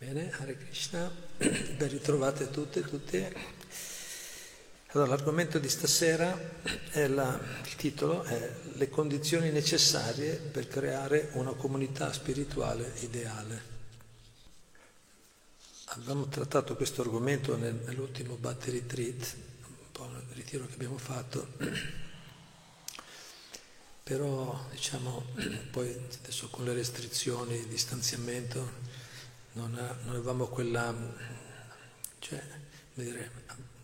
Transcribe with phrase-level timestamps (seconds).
[0.00, 3.22] Bene, Hare Krishna, ben ritrovate tutte e tutti.
[4.92, 6.34] Allora, l'argomento di stasera,
[7.08, 13.62] la, il titolo è Le condizioni necessarie per creare una comunità spirituale ideale.
[15.88, 19.36] Abbiamo trattato questo argomento nell'ultimo Battery Retreat,
[19.66, 21.46] un po' nel ritiro che abbiamo fatto,
[24.02, 25.26] però diciamo
[25.70, 28.89] poi adesso con le restrizioni, il distanziamento,
[29.52, 30.94] non, ha, non avevamo quella,
[32.18, 32.42] cioè,
[32.94, 33.30] dire,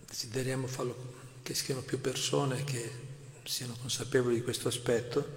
[0.06, 5.36] desideriamo farlo, che siano più persone che siano consapevoli di questo aspetto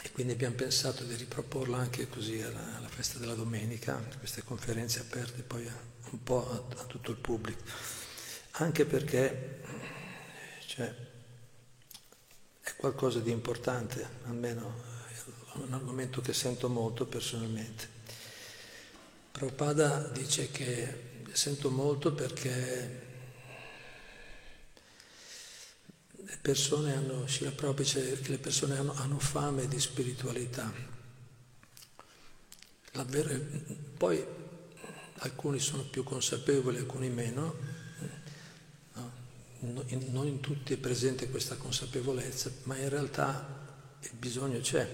[0.00, 5.00] e quindi abbiamo pensato di riproporlo anche così alla, alla festa della domenica, queste conferenze
[5.00, 5.76] aperte poi a,
[6.10, 7.62] un po' a, a, tutto il pubblico,
[8.52, 9.60] anche perché
[10.66, 10.94] cioè,
[12.60, 17.91] è qualcosa di importante, almeno è un argomento che sento molto personalmente.
[19.32, 23.00] Prabhupada dice che sento molto perché
[26.14, 30.90] le persone hanno, Shila Prabhupada che le persone hanno, hanno fame di spiritualità.
[33.06, 33.34] Vera,
[33.96, 34.24] poi
[35.20, 37.56] alcuni sono più consapevoli, alcuni meno,
[38.92, 39.12] no?
[39.60, 44.86] non in tutti è presente questa consapevolezza, ma in realtà il bisogno c'è,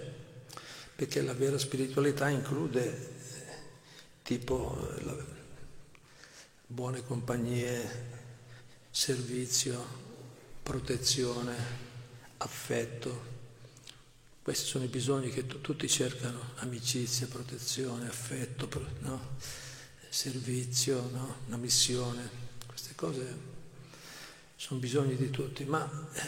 [0.94, 3.16] perché la vera spiritualità include
[4.28, 5.16] tipo la,
[6.66, 7.88] buone compagnie,
[8.90, 9.82] servizio,
[10.62, 11.56] protezione,
[12.36, 13.36] affetto.
[14.42, 18.68] Questi sono i bisogni che t- tutti cercano, amicizia, protezione, affetto,
[18.98, 19.36] no?
[20.10, 21.36] servizio, no?
[21.46, 22.28] una missione.
[22.66, 23.34] Queste cose
[24.56, 26.20] sono bisogni di tutti, ma eh,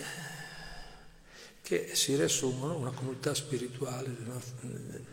[1.70, 4.12] che si riassumono una comunità spirituale.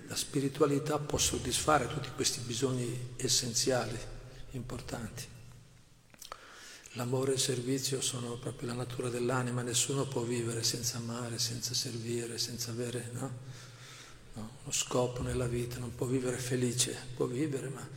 [0.08, 3.96] La spiritualità può soddisfare tutti questi bisogni essenziali,
[4.54, 5.24] importanti.
[6.94, 11.76] L'amore e il servizio sono proprio la natura dell'anima, nessuno può vivere senza amare, senza
[11.76, 13.32] servire, senza avere no?
[14.34, 17.88] No, uno scopo nella vita, non può vivere felice, può vivere, ma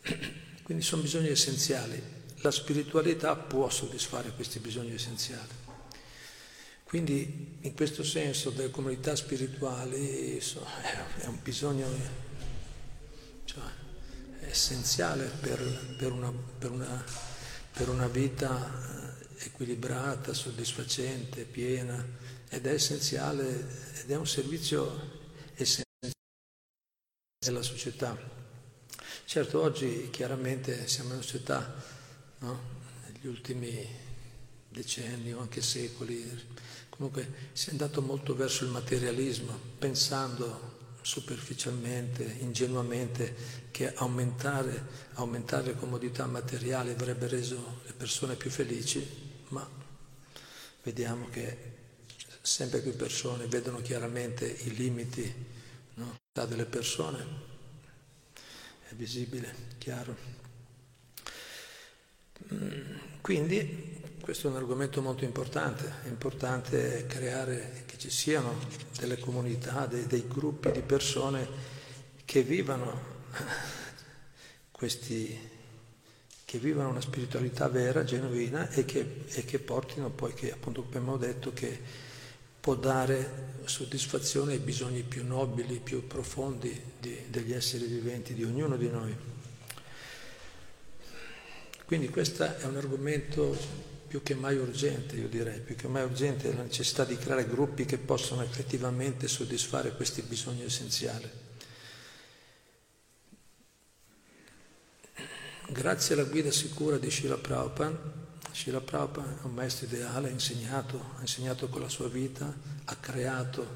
[0.64, 2.02] quindi sono bisogni essenziali.
[2.36, 5.66] La spiritualità può soddisfare questi bisogni essenziali.
[6.88, 11.86] Quindi in questo senso delle comunità spirituali è un bisogno
[13.44, 13.62] cioè,
[14.40, 17.04] essenziale per, per, una, per, una,
[17.74, 22.02] per, una, vita eh, equilibrata, soddisfacente, piena
[22.48, 23.66] ed è essenziale
[24.00, 26.14] ed è un servizio essenziale
[27.38, 28.16] della società.
[29.26, 31.70] Certo oggi chiaramente siamo in una società,
[32.38, 32.60] no?
[33.04, 33.86] negli ultimi
[34.70, 36.66] decenni o anche secoli,
[36.98, 43.36] Comunque si è andato molto verso il materialismo, pensando superficialmente, ingenuamente,
[43.70, 49.06] che aumentare, aumentare comodità materiali avrebbe reso le persone più felici,
[49.50, 49.64] ma
[50.82, 51.76] vediamo che
[52.42, 55.32] sempre più persone vedono chiaramente i limiti
[55.94, 57.24] no, delle persone,
[58.88, 60.16] è visibile, chiaro.
[62.52, 63.98] Mm, quindi
[64.28, 68.58] questo è un argomento molto importante, è importante creare che ci siano
[68.98, 71.48] delle comunità, dei, dei gruppi di persone
[72.26, 73.00] che vivano
[74.70, 75.34] questi,
[76.44, 81.16] che vivano una spiritualità vera, genuina e che, e che portino poi, che appunto abbiamo
[81.16, 81.80] detto, che
[82.60, 88.76] può dare soddisfazione ai bisogni più nobili, più profondi di, degli esseri viventi, di ognuno
[88.76, 89.16] di noi.
[91.86, 96.52] Quindi questo è un argomento più che mai urgente, io direi, più che mai urgente
[96.54, 101.30] la necessità di creare gruppi che possano effettivamente soddisfare questi bisogni essenziali.
[105.68, 108.00] Grazie alla guida sicura di Shila Prabhupada,
[108.50, 112.50] Shila Prabhupada è un maestro ideale, ha insegnato, ha insegnato con la sua vita,
[112.84, 113.66] ha creato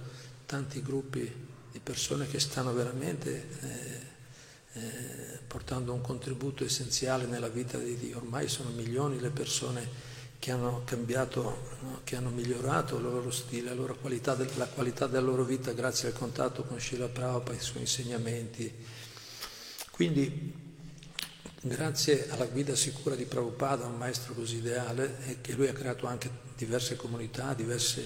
[0.47, 1.31] tanti gruppi
[1.71, 8.16] di persone che stanno veramente eh, eh, portando un contributo essenziale nella vita di Dio.
[8.16, 10.11] Ormai sono milioni le persone
[10.42, 12.00] che hanno cambiato, no?
[12.03, 16.09] che hanno migliorato il loro stile, la, loro qualità, la qualità della loro vita grazie
[16.09, 18.74] al contatto con Srila Prabhupada, i suoi insegnamenti.
[19.92, 20.53] Quindi,
[21.60, 26.09] grazie alla guida sicura di Prabhupada, un maestro così ideale, e che lui ha creato
[26.09, 28.04] anche diverse comunità, diversi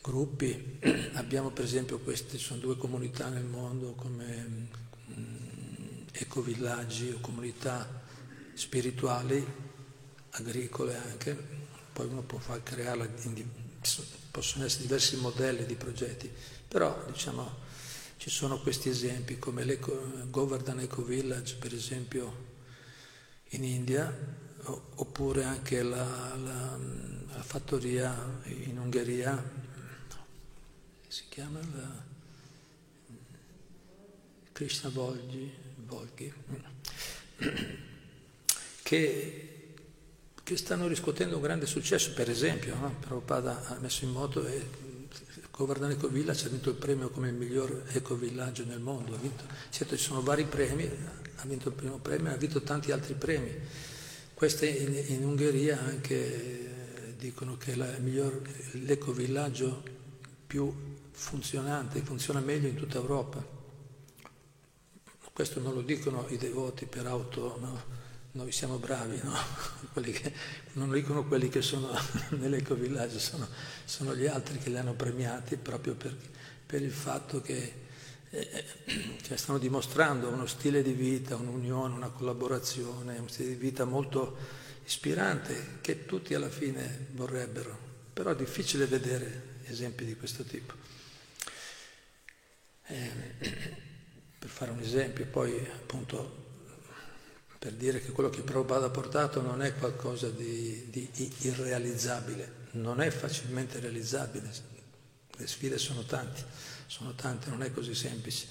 [0.00, 0.78] gruppi,
[1.12, 4.68] abbiamo per esempio queste, sono due comunità nel mondo come
[5.10, 8.02] mm, ecovillaggi o comunità
[8.54, 9.63] spirituali
[10.36, 11.36] agricole anche,
[11.92, 13.10] poi uno può far creare,
[14.30, 16.30] possono essere diversi modelli di progetti,
[16.66, 17.62] però diciamo
[18.16, 19.78] ci sono questi esempi come
[20.30, 22.52] Govardhan Eco Village, per esempio,
[23.50, 24.12] in India,
[24.94, 26.78] oppure anche la, la,
[27.28, 29.42] la fattoria in Ungheria,
[31.06, 31.60] si chiama?
[31.74, 32.02] La
[34.52, 35.52] Krishna Volgi,
[35.86, 36.32] Volgi
[38.82, 39.53] che,
[40.44, 42.94] che, stanno riscuotendo un grande successo, per esempio, no?
[43.00, 44.92] Prabhupada ha messo in moto e
[45.50, 49.16] Govardhan Eco Village ha vinto il premio come il miglior ecovillaggio nel mondo.
[49.16, 53.14] Vinto, certo, ci sono vari premi, ha vinto il primo premio, ha vinto tanti altri
[53.14, 53.52] premi.
[54.34, 58.40] Queste in, in Ungheria anche eh, dicono che è la, miglior,
[58.72, 59.82] l'ecovillaggio
[60.46, 60.74] più
[61.12, 63.44] funzionante, funziona meglio in tutta Europa.
[65.32, 68.03] Questo non lo dicono i devoti per auto, no?
[68.34, 69.32] Noi siamo bravi, no?
[70.02, 70.32] che,
[70.72, 71.90] non dicono quelli che sono
[72.30, 73.46] nell'ecovillaggio, sono,
[73.84, 76.16] sono, gli altri che li hanno premiati proprio per,
[76.66, 77.82] per il fatto che
[78.30, 78.64] eh,
[79.22, 84.36] cioè stanno dimostrando uno stile di vita, un'unione, una collaborazione, un stile di vita molto
[84.84, 87.78] ispirante che tutti alla fine vorrebbero,
[88.12, 90.74] però è difficile vedere esempi di questo tipo.
[92.86, 93.10] Eh,
[94.40, 96.43] per fare un esempio, poi appunto
[97.64, 103.00] per dire che quello che Prabhupada ha portato non è qualcosa di, di irrealizzabile, non
[103.00, 104.50] è facilmente realizzabile,
[105.34, 106.44] le sfide sono tante,
[106.84, 108.48] sono tante, non è così semplice.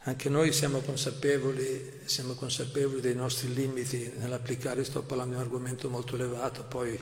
[0.00, 5.88] Anche noi siamo consapevoli, siamo consapevoli dei nostri limiti nell'applicare, sto parlando di un argomento
[5.88, 7.00] molto elevato, poi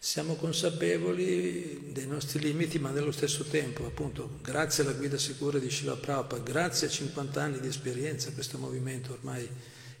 [0.00, 5.70] siamo consapevoli dei nostri limiti, ma nello stesso tempo, appunto, grazie alla guida sicura di
[5.70, 9.48] Shiva Prabhupada, grazie a 50 anni di esperienza, questo movimento ormai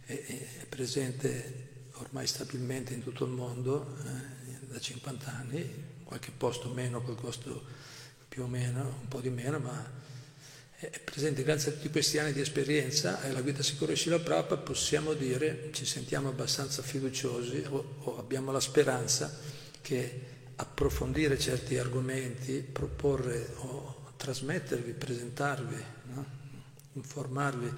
[0.04, 6.68] è, è presente ormai stabilmente in tutto il mondo, eh, da 50 anni, qualche posto
[6.70, 7.64] meno, qualche posto
[8.28, 10.06] più o meno, un po' di meno, ma
[10.76, 14.20] è presente grazie a tutti questi anni di esperienza e alla guida sicura di Shiva
[14.20, 19.57] Prabhupada possiamo dire, ci sentiamo abbastanza fiduciosi o, o abbiamo la speranza
[19.88, 20.20] che
[20.56, 25.82] approfondire certi argomenti, proporre o trasmettervi, presentarvi,
[26.12, 26.26] no?
[26.92, 27.72] informarvi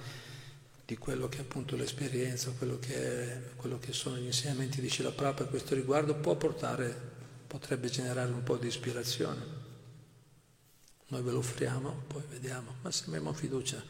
[0.83, 4.89] di quello che è appunto l'esperienza, quello che, è, quello che sono gli insegnamenti di
[4.89, 6.93] Shila Prabhupada a questo riguardo, può portare,
[7.47, 9.59] potrebbe generare un po' di ispirazione.
[11.07, 13.81] Noi ve lo offriamo, poi vediamo, ma se abbiamo fiducia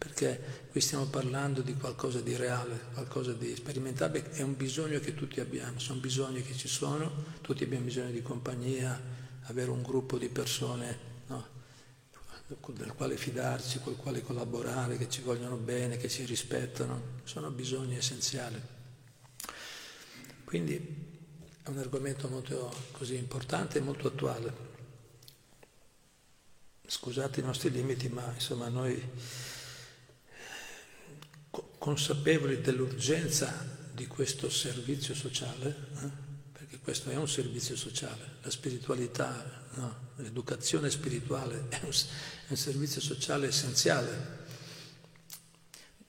[0.00, 5.12] perché qui stiamo parlando di qualcosa di reale, qualcosa di sperimentabile, è un bisogno che
[5.12, 7.12] tutti abbiamo, sono bisogni che ci sono,
[7.42, 8.98] tutti abbiamo bisogno di compagnia,
[9.42, 11.46] avere un gruppo di persone no,
[12.46, 17.96] del quale fidarci, col quale collaborare, che ci vogliono bene, che ci rispettano, sono bisogni
[17.96, 18.58] essenziali.
[20.44, 20.76] Quindi
[21.62, 24.68] è un argomento molto così importante e molto attuale.
[26.86, 29.58] Scusate i nostri limiti, ma insomma noi
[31.80, 36.10] consapevoli dell'urgenza di questo servizio sociale, eh?
[36.52, 40.12] perché questo è un servizio sociale, la spiritualità, no?
[40.16, 44.38] l'educazione spirituale è un, è un servizio sociale essenziale,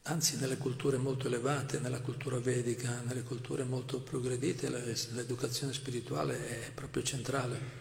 [0.03, 6.71] anzi nelle culture molto elevate, nella cultura vedica, nelle culture molto progredite, l'educazione spirituale è
[6.73, 7.80] proprio centrale.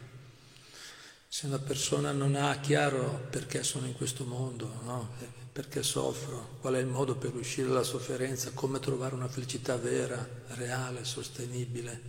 [1.33, 5.11] Se una persona non ha chiaro perché sono in questo mondo, no?
[5.53, 10.29] perché soffro, qual è il modo per uscire dalla sofferenza, come trovare una felicità vera,
[10.49, 12.01] reale, sostenibile,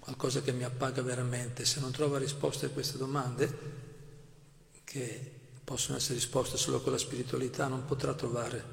[0.00, 3.58] qualcosa che mi appaga veramente, se non trova risposte a queste domande,
[4.82, 5.32] che
[5.62, 8.64] possono essere risposte solo con la spiritualità, non potrà trovare,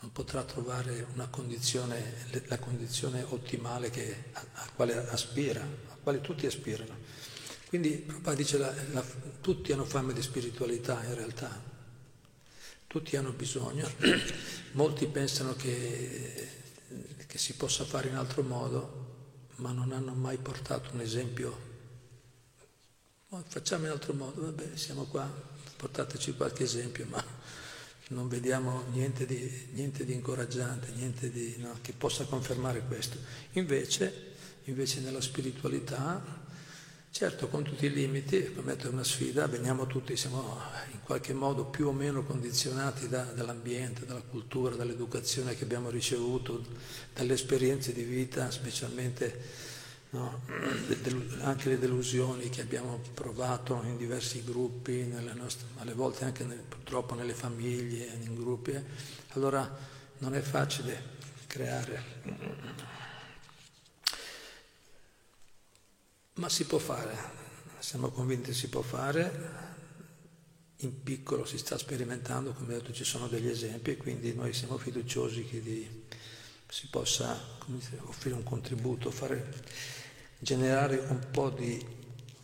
[0.00, 6.44] non potrà trovare condizione, la condizione ottimale che, a, a quale aspira, a quale tutti
[6.44, 7.17] aspirano.
[7.68, 9.04] Quindi Prabhupada dice la, la,
[9.42, 11.62] tutti hanno fame di spiritualità in realtà,
[12.86, 13.86] tutti hanno bisogno,
[14.72, 16.48] molti pensano che,
[17.26, 21.66] che si possa fare in altro modo, ma non hanno mai portato un esempio.
[23.46, 25.30] facciamo in altro modo, vabbè, siamo qua,
[25.76, 27.22] portateci qualche esempio, ma
[28.08, 33.18] non vediamo niente di, niente di incoraggiante, niente di, no, che possa confermare questo.
[33.52, 36.37] Invece, invece nella spiritualità
[37.10, 40.60] Certo, con tutti i limiti, come detto è una sfida, veniamo tutti, siamo
[40.92, 46.64] in qualche modo più o meno condizionati da, dall'ambiente, dalla cultura, dall'educazione che abbiamo ricevuto,
[47.12, 49.40] dalle esperienze di vita, specialmente
[50.10, 50.42] no,
[51.40, 57.14] anche le delusioni che abbiamo provato in diversi gruppi, nostre, alle volte anche nel, purtroppo
[57.14, 58.72] nelle famiglie, in gruppi.
[58.72, 58.84] Eh.
[59.30, 59.76] Allora
[60.18, 62.86] non è facile creare
[66.38, 67.16] Ma si può fare,
[67.80, 69.66] siamo convinti si può fare,
[70.76, 75.44] in piccolo si sta sperimentando, come detto ci sono degli esempi quindi noi siamo fiduciosi
[75.44, 76.04] che di,
[76.68, 79.52] si possa dire, offrire un contributo, fare,
[80.38, 81.84] generare un po' di,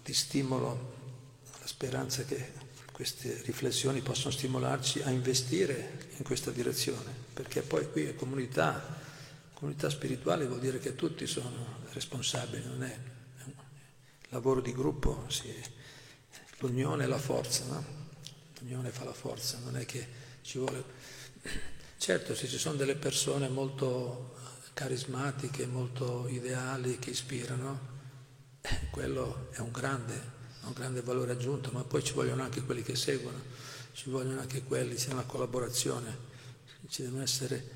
[0.03, 0.93] di stimolo,
[1.61, 2.51] la speranza che
[2.91, 8.99] queste riflessioni possono stimolarci a investire in questa direzione, perché poi qui è comunità,
[9.53, 13.13] comunità spirituale vuol dire che tutti sono responsabili, non è
[14.35, 15.55] lavoro di gruppo, sì,
[16.59, 17.85] l'unione è la forza, no?
[18.59, 20.07] l'unione fa la forza, non è che
[20.43, 20.85] ci vuole...
[21.97, 24.35] Certo, se ci sono delle persone molto
[24.75, 27.93] carismatiche, molto ideali, che ispirano,
[28.61, 30.33] eh, quello è un grande
[30.67, 33.39] un grande valore aggiunto, ma poi ci vogliono anche quelli che seguono,
[33.93, 36.17] ci vogliono anche quelli, c'è una collaborazione,
[36.89, 37.71] ci devono essere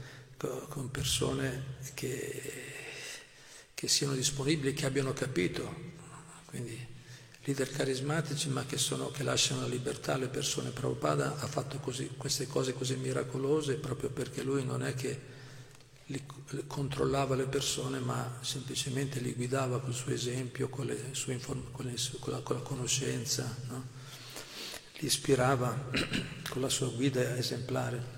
[0.68, 2.74] con persone che,
[3.74, 5.88] che siano disponibili, che abbiano capito,
[6.48, 6.96] quindi
[7.44, 10.70] leader carismatici ma che, sono, che lasciano la libertà alle persone.
[10.70, 15.36] Prabhupada ha fatto così, queste cose così miracolose proprio perché lui non è che
[16.06, 16.24] li,
[16.66, 20.90] controllava le persone, ma semplicemente li guidava col suo esempio, con,
[21.26, 23.86] inform- con, le, con, la, con la, conoscenza, no?
[24.98, 25.90] li ispirava
[26.48, 28.16] con la sua guida esemplare.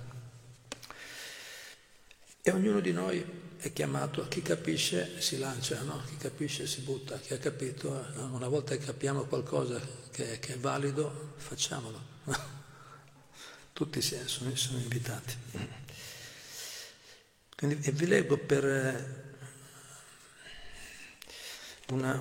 [2.42, 3.25] E ognuno di noi
[3.61, 6.02] è chiamato, chi capisce si lancia, no?
[6.07, 9.79] chi capisce si butta, chi ha capito, una volta che capiamo qualcosa
[10.11, 12.00] che, che è valido, facciamolo.
[13.75, 15.37] Tutti sono, sono invitati.
[17.55, 19.35] Quindi, vi leggo per eh,
[21.88, 22.19] una,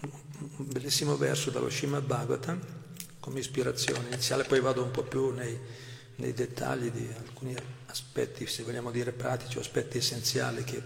[0.00, 2.60] un bellissimo verso dallo Srimad Bhagavatam
[3.18, 5.58] come ispirazione iniziale, poi vado un po' più nei,
[6.16, 7.56] nei dettagli di alcuni
[7.88, 10.82] aspetti, se vogliamo dire pratici o aspetti essenziali che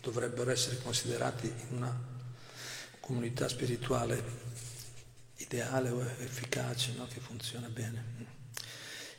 [0.00, 2.14] dovrebbero essere considerati in una
[3.00, 4.44] comunità spirituale
[5.36, 7.06] ideale o efficace, no?
[7.06, 8.14] che funziona bene.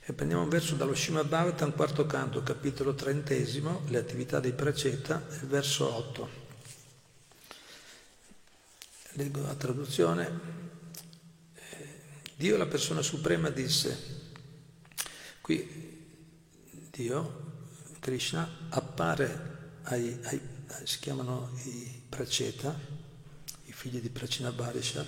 [0.03, 5.21] E prendiamo un verso dallo Srimad Bhagavatam, quarto canto, capitolo trentesimo, le attività dei Praceta,
[5.41, 6.29] il verso 8.
[9.13, 10.65] Leggo la traduzione.
[12.35, 13.97] Dio, la persona suprema, disse,
[15.41, 15.86] qui
[16.97, 17.45] Dio,
[17.99, 20.41] Krishna, appare ai, ai
[20.83, 22.75] si chiamano i Praceta,
[23.65, 25.05] i figli di Pracina Barisha,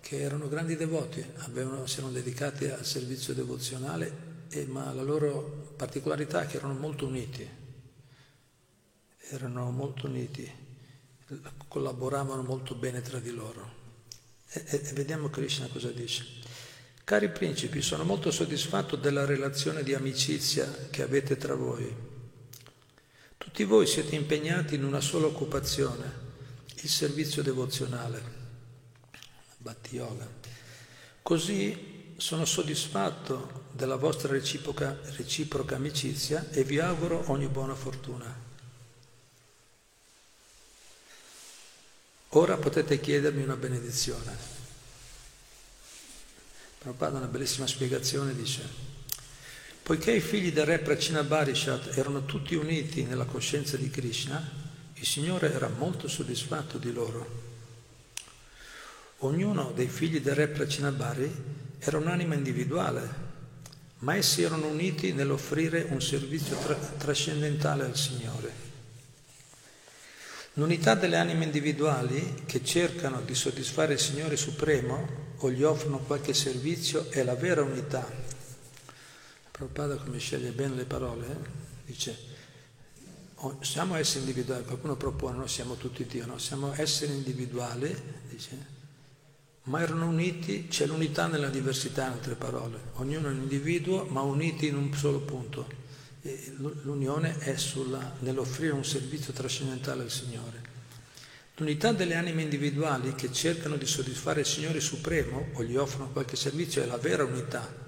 [0.00, 5.74] che erano grandi devoti, avevano, si erano dedicati al servizio devozionale, e, ma la loro
[5.76, 7.48] particolarità è che erano molto uniti,
[9.30, 10.50] erano molto uniti,
[11.68, 13.84] collaboravano molto bene tra di loro.
[14.48, 16.24] E, e, e vediamo Krishna cosa dice.
[17.06, 21.94] Cari principi, sono molto soddisfatto della relazione di amicizia che avete tra voi.
[23.38, 26.12] Tutti voi siete impegnati in una sola occupazione,
[26.74, 28.20] il servizio devozionale.
[29.58, 30.28] Bhatti Yoga.
[31.22, 38.34] Così sono soddisfatto della vostra reciproca, reciproca amicizia e vi auguro ogni buona fortuna.
[42.30, 44.55] Ora potete chiedermi una benedizione.
[46.86, 48.62] Prabhupada una bellissima spiegazione dice,
[49.82, 54.40] poiché i figli del re Prachina Barishat erano tutti uniti nella coscienza di Krishna,
[54.94, 57.42] il Signore era molto soddisfatto di loro
[59.20, 61.28] Ognuno dei figli del re Pracinabari
[61.80, 63.14] era un'anima individuale,
[64.00, 68.65] ma essi erano uniti nell'offrire un servizio tra- trascendentale al Signore.
[70.58, 76.32] L'unità delle anime individuali che cercano di soddisfare il Signore Supremo o gli offrono qualche
[76.32, 78.10] servizio è la vera unità.
[79.50, 81.36] Prabhupada come sceglie bene le parole, eh?
[81.84, 82.18] dice
[83.34, 86.38] oh, siamo esseri individuali, qualcuno propone, noi siamo tutti Dio, no?
[86.38, 87.94] siamo esseri individuali,
[88.30, 88.74] dice,
[89.64, 94.22] ma erano uniti, c'è l'unità nella diversità, in altre parole, ognuno è un individuo ma
[94.22, 95.84] uniti in un solo punto.
[96.56, 100.74] L'unione è sulla, nell'offrire un servizio trascendentale al Signore.
[101.56, 106.36] L'unità delle anime individuali che cercano di soddisfare il Signore Supremo o gli offrono qualche
[106.36, 107.84] servizio è la vera unità.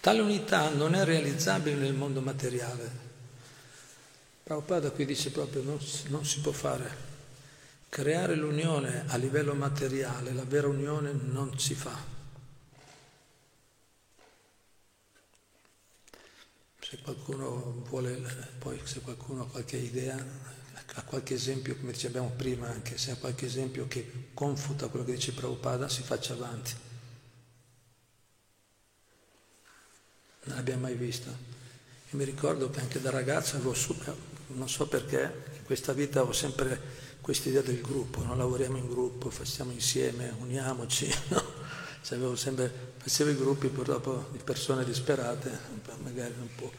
[0.00, 3.08] Tale unità non è realizzabile nel mondo materiale.
[4.42, 7.08] Prabhupada qui dice proprio non, non si può fare.
[7.88, 12.09] Creare l'unione a livello materiale, la vera unione non si fa.
[16.90, 18.20] Se qualcuno vuole,
[18.58, 20.16] poi se qualcuno ha qualche idea,
[20.94, 25.12] ha qualche esempio, come dicevamo prima, anche se ha qualche esempio che confuta quello che
[25.12, 26.72] dice Prabhupada, si faccia avanti.
[30.46, 31.28] Non l'abbiamo mai visto.
[31.28, 33.76] Io mi ricordo che anche da ragazzo avevo,
[34.48, 36.80] non so perché, in questa vita ho sempre
[37.20, 38.34] questa idea del gruppo, no?
[38.34, 41.44] lavoriamo in gruppo, facciamo insieme, uniamoci, no?
[42.02, 45.58] cioè, sempre, facevo i gruppi purtroppo di persone disperate,
[46.02, 46.70] magari un po',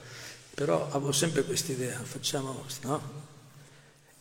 [0.54, 3.30] però avevo sempre questa idea, facciamo, no?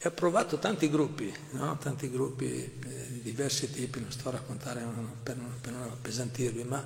[0.02, 1.76] E ho provato tanti gruppi, no?
[1.76, 4.82] tanti gruppi eh, di diversi tipi, non sto a raccontare
[5.22, 6.82] per non, per non appesantirvi, ma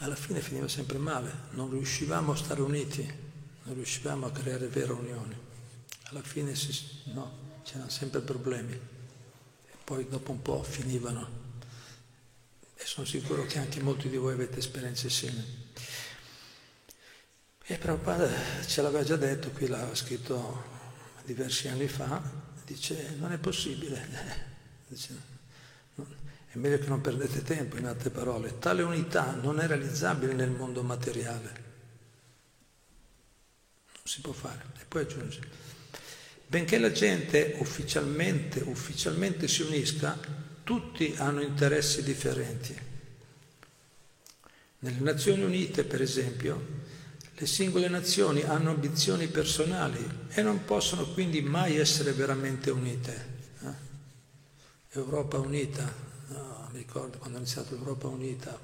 [0.00, 3.08] alla fine finiva sempre male, non riuscivamo a stare uniti,
[3.62, 5.38] non riuscivamo a creare vera unione.
[6.06, 6.76] Alla fine si,
[7.12, 11.45] no, c'erano sempre problemi e poi dopo un po' finivano.
[12.78, 15.64] E sono sicuro che anche molti di voi avete esperienze simili.
[17.68, 18.30] E Prabhupada
[18.64, 20.74] ce l'aveva già detto, qui l'ha scritto
[21.24, 22.22] diversi anni fa,
[22.64, 24.06] dice non è possibile,
[24.86, 25.14] dice,
[26.46, 30.50] è meglio che non perdete tempo, in altre parole, tale unità non è realizzabile nel
[30.50, 31.64] mondo materiale,
[33.86, 34.64] non si può fare.
[34.80, 35.40] E poi aggiunge,
[36.46, 40.16] benché la gente ufficialmente, ufficialmente si unisca,
[40.66, 42.76] tutti hanno interessi differenti.
[44.80, 46.60] Nelle Nazioni Unite, per esempio,
[47.34, 53.26] le singole nazioni hanno ambizioni personali e non possono quindi mai essere veramente unite.
[53.60, 54.98] Eh?
[54.98, 55.84] Europa unita,
[56.30, 58.58] no, mi ricordo quando è iniziato l'Europa unita,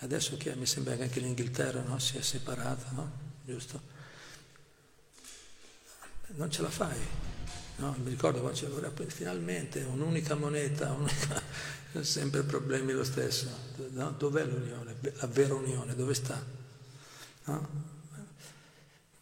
[0.00, 3.10] adesso che mi sembra che anche l'Inghilterra no, si è separata, no?
[3.44, 3.80] giusto?
[6.34, 7.35] Non ce la fai.
[7.78, 11.42] No, mi ricordo quando c'era finalmente un'unica moneta, un'unica...
[12.00, 13.48] sempre problemi lo stesso.
[13.90, 14.14] No?
[14.16, 14.96] Dov'è l'unione?
[15.00, 16.42] La vera unione, dove sta?
[17.44, 17.94] No?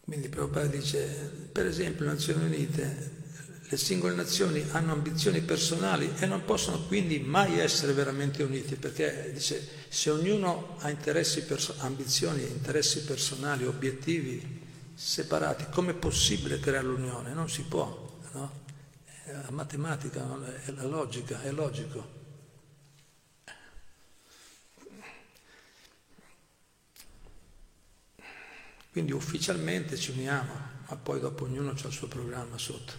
[0.05, 1.05] Quindi Prabhupada dice,
[1.51, 3.23] per esempio, le Nazioni Unite,
[3.67, 9.31] le singole nazioni hanno ambizioni personali e non possono quindi mai essere veramente unite, perché
[9.33, 14.61] dice, se ognuno ha interessi perso- ambizioni, interessi personali, obiettivi
[14.93, 17.33] separati, com'è possibile creare l'unione?
[17.33, 18.04] Non si può,
[18.35, 18.63] no?
[19.25, 20.23] La matematica,
[20.65, 22.23] è la logica, è logico.
[28.91, 30.53] Quindi ufficialmente ci uniamo,
[30.87, 32.93] ma poi dopo ognuno ha il suo programma sotto.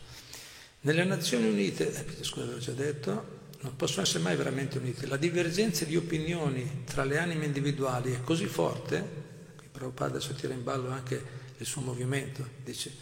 [0.81, 5.07] Nelle Nazioni Unite, eh, scusa, l'ho già detto, non possono essere mai veramente unite.
[5.07, 9.25] La divergenza di opinioni tra le anime individuali è così forte,
[9.57, 11.25] qui Prabhupada adesso tira in ballo anche
[11.57, 12.93] il suo movimento, dice,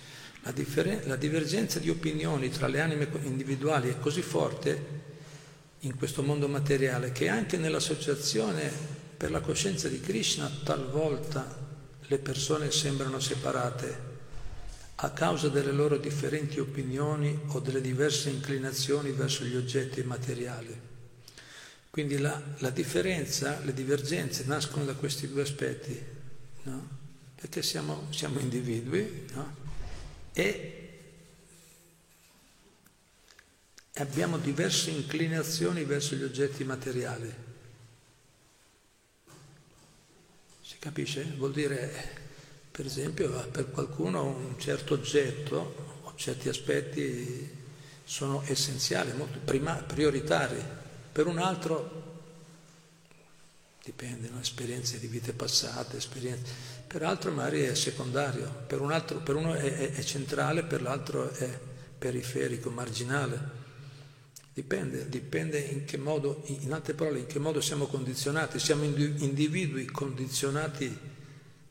[0.44, 5.02] la, differen- la divergenza di opinioni tra le anime individuali è così forte
[5.80, 8.70] in questo mondo materiale che anche nell'associazione
[9.16, 11.62] per la coscienza di Krishna talvolta
[12.06, 14.12] le persone sembrano separate
[14.96, 20.78] a causa delle loro differenti opinioni o delle diverse inclinazioni verso gli oggetti materiali.
[21.88, 25.98] Quindi la, la differenza, le divergenze nascono da questi due aspetti,
[26.64, 26.88] no?
[27.34, 29.63] perché siamo, siamo individui no?
[30.34, 30.98] E
[33.94, 37.52] abbiamo diverse inclinazioni verso gli oggetti materiali.
[40.84, 41.24] Capisce?
[41.38, 41.90] Vuol dire,
[42.70, 47.50] per esempio, per qualcuno un certo oggetto o certi aspetti
[48.04, 50.62] sono essenziali, molto prima, prioritari,
[51.10, 52.02] per un altro
[53.82, 54.40] dipende, no?
[54.40, 56.52] esperienze di vite passate, esperienze,
[56.94, 60.80] per altro magari è secondario, per, un altro, per uno è, è, è centrale, per
[60.80, 61.58] l'altro è
[61.98, 63.62] periferico, marginale.
[64.52, 68.60] Dipende, dipende in che modo, in altre parole, in che modo siamo condizionati.
[68.60, 70.96] Siamo individui condizionati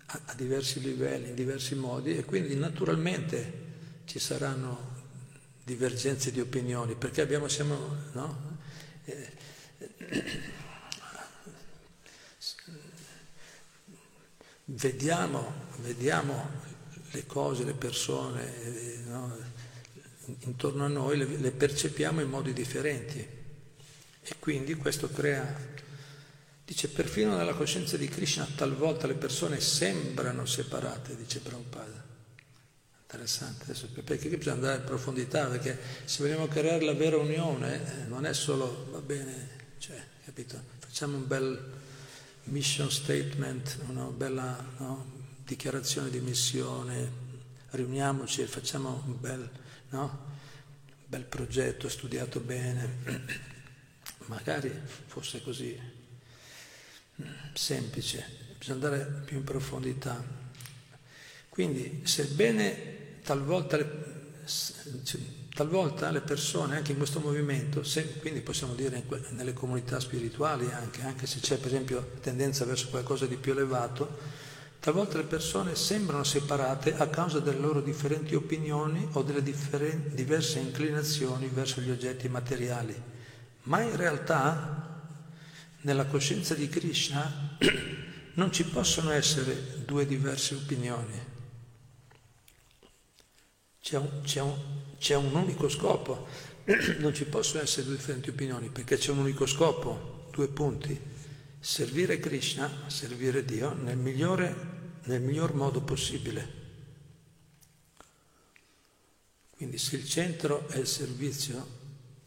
[0.08, 3.54] a, a diversi livelli, in diversi modi e quindi naturalmente
[4.04, 4.92] ci saranno
[5.64, 8.58] divergenze di opinioni perché abbiamo, siamo, no?
[9.06, 9.32] eh,
[14.74, 16.62] vediamo, vediamo,
[17.12, 19.38] le cose, le persone, eh, no?
[20.40, 23.20] intorno a noi le, le percepiamo in modi differenti
[24.26, 25.46] e quindi questo crea,
[26.66, 32.02] dice perfino nella coscienza di Krishna talvolta le persone sembrano separate, dice Prabhupada.
[33.02, 38.08] Interessante, adesso, perché bisogna andare in profondità, perché se vogliamo creare la vera unione eh,
[38.08, 40.60] non è solo, va bene, cioè, capito?
[40.80, 41.82] Facciamo un bel
[42.46, 45.06] mission statement, una bella no,
[45.46, 47.12] dichiarazione di missione,
[47.72, 49.50] riuniamoci e facciamo un bel
[49.94, 50.32] no?
[51.06, 52.98] Bel progetto, studiato bene,
[54.26, 54.72] magari
[55.06, 55.80] fosse così
[57.22, 58.26] mm, semplice,
[58.58, 60.42] bisogna andare più in profondità.
[61.50, 63.78] Quindi, sebbene talvolta
[65.54, 71.04] talvolta le persone, anche in questo movimento, se, quindi possiamo dire nelle comunità spirituali anche,
[71.04, 74.42] anche se c'è per esempio tendenza verso qualcosa di più elevato,
[74.84, 80.60] Talvolta le persone sembrano separate a causa delle loro differenti opinioni o delle differen- diverse
[80.60, 82.94] inclinazioni verso gli oggetti materiali,
[83.62, 85.08] ma in realtà
[85.84, 87.56] nella coscienza di Krishna
[88.36, 91.18] non ci possono essere due diverse opinioni.
[93.82, 94.54] C'è un, c'è un,
[95.04, 96.28] c'è un unico scopo,
[97.00, 100.98] non ci possono essere due differenti opinioni perché c'è un unico scopo, due punti
[101.60, 104.56] servire Krishna, servire Dio nel, migliore,
[105.04, 106.62] nel miglior modo possibile.
[109.58, 111.68] Quindi se il centro è il servizio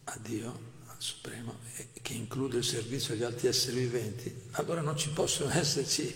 [0.05, 1.57] a Dio, al Supremo,
[2.03, 6.15] che include il servizio agli altri esseri viventi, allora non ci possono esserci,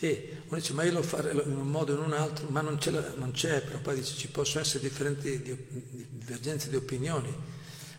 [0.00, 2.62] sì, uno dice ma io lo farei in un modo o in un altro, ma
[2.62, 5.42] non c'è, non c'è però poi dice ci possono essere differenti
[6.08, 7.30] divergenze di opinioni,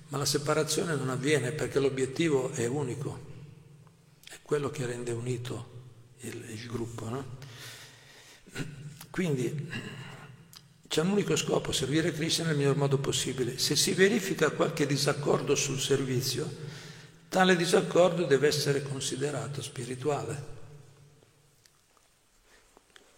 [0.08, 3.30] ma la separazione non avviene perché l'obiettivo è unico
[4.42, 5.84] quello che rende unito
[6.22, 7.08] il, il gruppo.
[7.08, 7.38] No?
[9.12, 9.70] Quindi
[10.88, 13.60] c'è un unico scopo, servire Cristo nel miglior modo possibile.
[13.60, 16.50] Se si verifica qualche disaccordo sul servizio,
[17.30, 20.61] tale disaccordo deve essere considerato spirituale.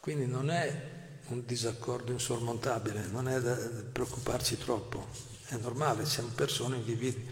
[0.03, 0.89] Quindi non è
[1.27, 5.07] un disaccordo insormontabile, non è da preoccuparci troppo,
[5.45, 7.25] è normale, siamo persone, individui.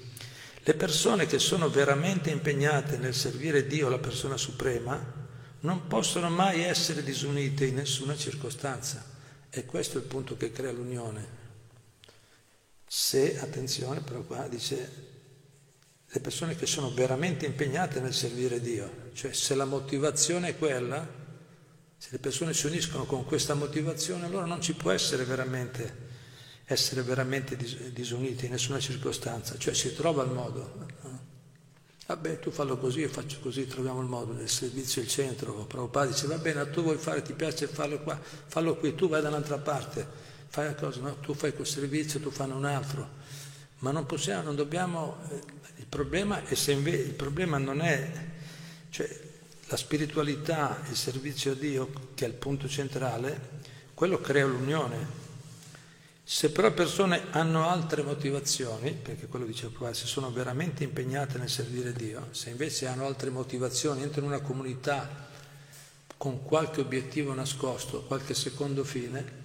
[0.63, 4.97] Le persone che sono veramente impegnate nel servire Dio, la persona suprema,
[5.59, 9.03] non possono mai essere disunite in nessuna circostanza.
[9.49, 11.27] E questo è il punto che crea l'unione.
[12.87, 15.09] Se, attenzione, però qua dice
[16.07, 21.19] le persone che sono veramente impegnate nel servire Dio, cioè se la motivazione è quella,
[22.01, 26.09] se le persone si uniscono con questa motivazione, allora non ci può essere veramente
[26.65, 27.55] essere veramente
[27.93, 30.87] disuniti in nessuna circostanza, cioè si trova il modo.
[32.07, 35.53] Vabbè, tu fallo così, io faccio così, troviamo il modo del servizio il centro.
[35.65, 39.21] Prabhupada dice, va bene, tu vuoi fare, ti piace farlo qua, fallo qui, tu vai
[39.21, 40.07] dall'altra parte,
[40.47, 41.19] fai una cosa, no?
[41.19, 43.07] tu fai quel servizio, tu fanno un altro.
[43.79, 45.39] Ma non possiamo, non dobbiamo, eh,
[45.77, 48.11] il problema è se invece, il problema non è,
[48.89, 49.29] cioè
[49.71, 53.59] la spiritualità, il servizio a Dio, che è il punto centrale,
[53.93, 55.19] quello crea l'unione,
[56.25, 61.49] se però persone hanno altre motivazioni, perché quello dice Prabhupada, se sono veramente impegnate nel
[61.49, 65.29] servire Dio, se invece hanno altre motivazioni, entrano in una comunità
[66.17, 69.39] con qualche obiettivo nascosto, qualche secondo fine,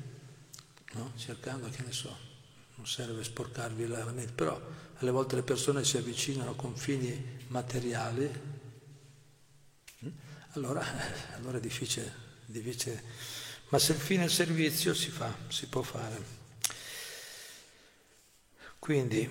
[0.95, 1.13] no?
[1.17, 2.15] cercando, che ne so,
[2.75, 4.61] non serve sporcarvi la mente, però
[4.97, 8.56] alle volte le persone si avvicinano con fini materiali?
[10.57, 10.85] Allora,
[11.37, 12.13] allora è difficile,
[12.47, 13.03] difficile,
[13.69, 16.45] ma se il fine è servizio si fa, si può fare.
[18.79, 19.29] Quindi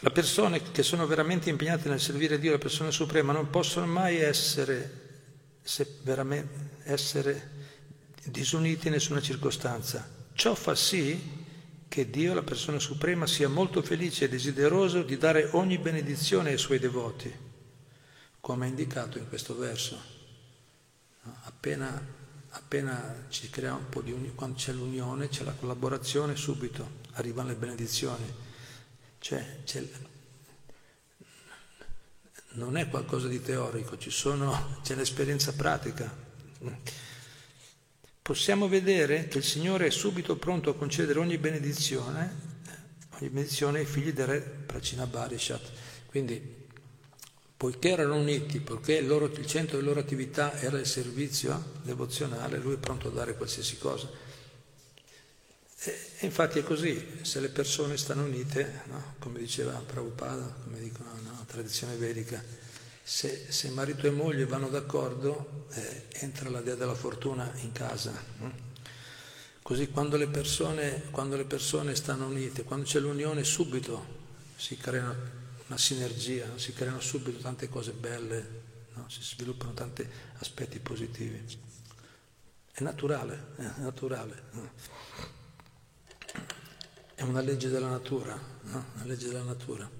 [0.00, 4.16] le persone che sono veramente impegnate nel servire Dio, la persona suprema, non possono mai
[4.16, 5.60] essere,
[6.82, 7.50] essere
[8.24, 10.08] disuniti in nessuna circostanza.
[10.32, 11.42] Ciò fa sì
[11.86, 16.58] che Dio, la persona suprema, sia molto felice e desideroso di dare ogni benedizione ai
[16.58, 17.32] suoi devoti,
[18.40, 20.13] come è indicato in questo verso.
[21.44, 22.00] Appena,
[22.50, 27.48] appena ci crea un po' di unione, quando c'è l'unione, c'è la collaborazione, subito arrivano
[27.48, 28.32] le benedizioni.
[29.18, 29.62] Cioè,
[32.52, 36.12] non è qualcosa di teorico, sono, c'è l'esperienza pratica.
[38.20, 42.52] Possiamo vedere che il Signore è subito pronto a concedere ogni benedizione,
[43.18, 45.70] ogni benedizione ai figli del re Pracina Barishat.
[46.06, 46.63] Quindi,
[47.64, 52.58] poiché erano uniti, poiché il, loro, il centro della loro attività era il servizio devozionale,
[52.58, 54.06] lui è pronto a dare qualsiasi cosa.
[55.82, 59.14] E infatti è così, se le persone stanno unite, no?
[59.18, 62.44] come diceva Prabhupada, come dicono la tradizione vedica,
[63.02, 68.12] se, se, marito e moglie vanno d'accordo, eh, entra la dea della fortuna in casa.
[68.40, 68.52] No?
[69.62, 74.04] Così quando le, persone, quando le, persone, stanno unite, quando c'è l'unione, subito
[74.54, 75.42] si crea
[75.74, 78.62] una sinergia, si creano subito tante cose belle,
[79.08, 80.08] si sviluppano tanti
[80.38, 81.44] aspetti positivi.
[82.70, 84.42] È naturale, è naturale.
[87.14, 88.86] È una legge della natura, no?
[88.94, 89.90] Una legge della natura.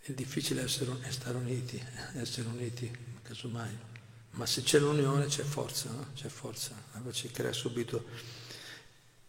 [0.00, 2.90] È difficile essere, stare uniti, essere uniti,
[3.22, 3.76] casomai.
[4.30, 6.12] Ma se c'è l'unione c'è forza, no?
[6.14, 8.06] C'è forza, allora ci crea subito.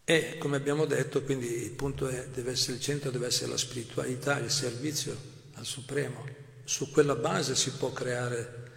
[0.04, 3.56] E come abbiamo detto, quindi il punto è, deve essere il centro, deve essere la
[3.56, 5.16] spiritualità, il servizio
[5.54, 6.26] al Supremo.
[6.64, 8.72] Su quella base si può creare,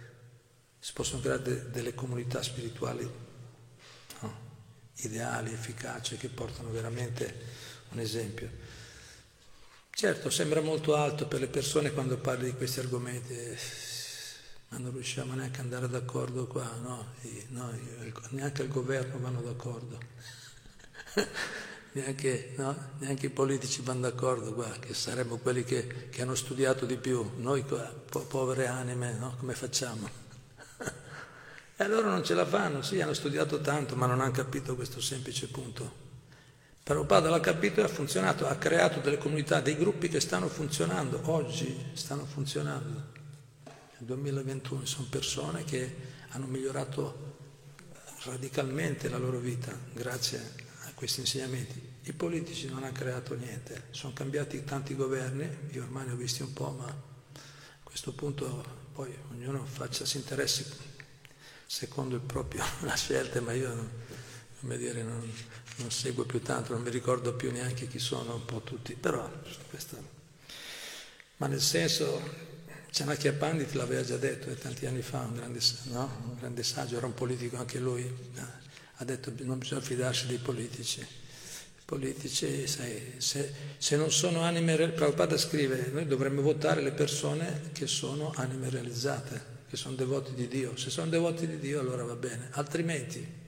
[0.78, 3.22] si possono creare de, delle comunità spirituali
[4.98, 7.34] ideali, efficaci, che portano veramente
[7.90, 8.48] un esempio.
[9.90, 13.34] Certo, sembra molto alto per le persone quando parli di questi argomenti,
[14.68, 17.14] ma non riusciamo neanche ad andare d'accordo qua, no?
[17.22, 17.72] I, no
[18.30, 19.98] neanche il governo vanno d'accordo,
[21.92, 22.76] neanche, no?
[22.98, 27.32] neanche, i politici vanno d'accordo qua, che saremmo quelli che, che hanno studiato di più,
[27.36, 29.36] noi qua, po- povere anime, no?
[29.38, 30.08] come facciamo?
[31.76, 35.00] e allora non ce la fanno, sì, hanno studiato tanto, ma non hanno capito questo
[35.00, 36.02] semplice punto.
[36.82, 41.20] Prabhupada l'ha capito e ha funzionato, ha creato delle comunità, dei gruppi che stanno funzionando,
[41.30, 43.12] oggi stanno funzionando.
[43.64, 45.96] Nel 2021 sono persone che
[46.30, 47.32] hanno migliorato
[48.24, 50.64] radicalmente la loro vita grazie
[51.04, 51.82] questi insegnamenti.
[52.04, 56.40] I politici non hanno creato niente, sono cambiati tanti governi, io ormai ne ho visti
[56.40, 58.64] un po', ma a questo punto
[58.94, 60.64] poi ognuno faccia, si interessi
[61.66, 63.90] secondo il proprio, la scelta, ma io non,
[64.60, 65.30] come dire, non,
[65.76, 69.30] non seguo più tanto, non mi ricordo più neanche chi sono un po' tutti, però
[69.68, 69.98] questa...
[71.36, 72.18] Ma nel senso,
[72.90, 76.22] Chanakya Pandit l'aveva già detto eh, tanti anni fa, un grande, no?
[76.28, 78.63] un grande, saggio, era un politico anche lui, eh,
[78.96, 81.00] ha detto che non bisogna fidarsi dei politici.
[81.00, 87.70] I politici, sai, se, se, non sono anime, Prabhupada scrive, noi dovremmo votare le persone
[87.72, 90.76] che sono anime realizzate, che sono devoti di Dio.
[90.76, 93.42] Se sono devoti di Dio allora va bene, altrimenti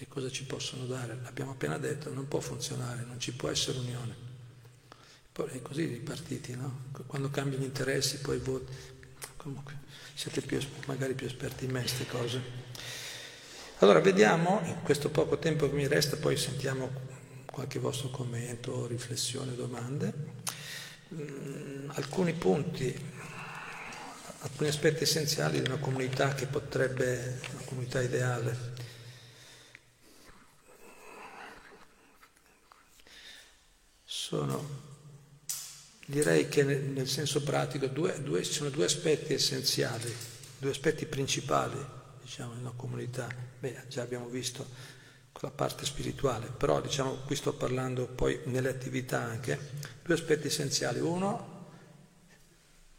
[0.00, 1.18] che cosa ci possono dare?
[1.22, 4.28] L'abbiamo appena detto, non può funzionare, non ci può essere unione.
[5.30, 6.84] Poi è così i partiti, no?
[7.06, 8.72] Quando cambiano interessi poi voti.
[9.36, 9.74] Comunque,
[10.14, 12.68] siete più, magari più esperti in me queste cose.
[13.82, 16.90] Allora, vediamo, in questo poco tempo che mi resta, poi sentiamo
[17.50, 20.12] qualche vostro commento, riflessione, domande.
[21.14, 22.94] Mm, alcuni punti,
[24.40, 28.88] alcuni aspetti essenziali di una comunità che potrebbe, una comunità ideale.
[34.04, 34.68] sono,
[36.04, 40.14] direi che nel senso pratico, due, due, ci sono due aspetti essenziali,
[40.58, 41.98] due aspetti principali,
[42.30, 43.28] diciamo, in una comunità.
[43.58, 44.64] Beh, già abbiamo visto
[45.40, 49.58] la parte spirituale, però diciamo, qui sto parlando poi nelle attività anche,
[50.04, 51.00] due aspetti essenziali.
[51.00, 51.58] Uno,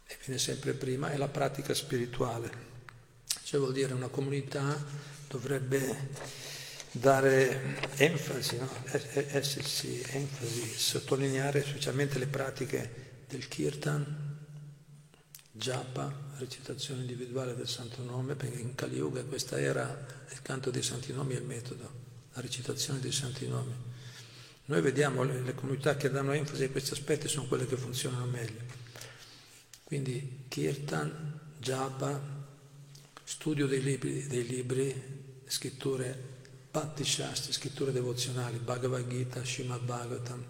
[0.06, 2.70] e viene sempre prima, è la pratica spirituale.
[3.42, 4.76] Cioè vuol dire una comunità
[5.28, 6.10] dovrebbe
[6.90, 8.68] dare enfasi, no?
[8.84, 14.31] essersi enfasi, sottolineare specialmente le pratiche del kirtan,
[15.52, 20.82] japa, recitazione individuale del santo nome, perché in Kali Yuga questa era il canto dei
[20.82, 21.90] santi nomi e il metodo,
[22.32, 23.74] la recitazione dei santi nomi.
[24.64, 28.24] Noi vediamo le, le comunità che danno enfasi a questi aspetti sono quelle che funzionano
[28.26, 28.60] meglio.
[29.84, 32.20] Quindi kirtan, japa,
[33.24, 36.30] studio dei libri, dei libri scritture
[36.70, 40.42] Patti Shastri, scritture devozionali, Bhagavad Gita, Srimad Bhagavatam,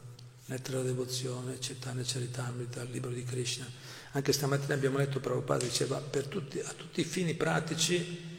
[0.47, 3.67] lettera della devozione, Chaitanya Charitamrita, libro di Krishna.
[4.15, 8.31] Anche stamattina abbiamo letto Prabhupada diceva per tutti, a tutti i fini pratici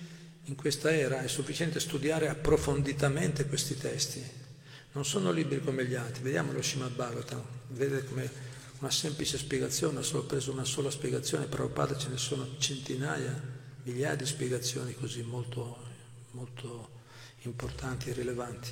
[0.43, 4.23] in questa era è sufficiente studiare approfonditamente questi testi.
[4.91, 8.29] Non sono libri come gli altri, vediamo lo Srimad Bhagavatam, vedete come
[8.79, 13.41] una semplice spiegazione, ho solo preso una sola spiegazione, Prabhupada ce ne sono centinaia,
[13.81, 15.79] migliaia di spiegazioni così molto,
[16.31, 17.01] molto
[17.43, 18.71] importanti e rilevanti.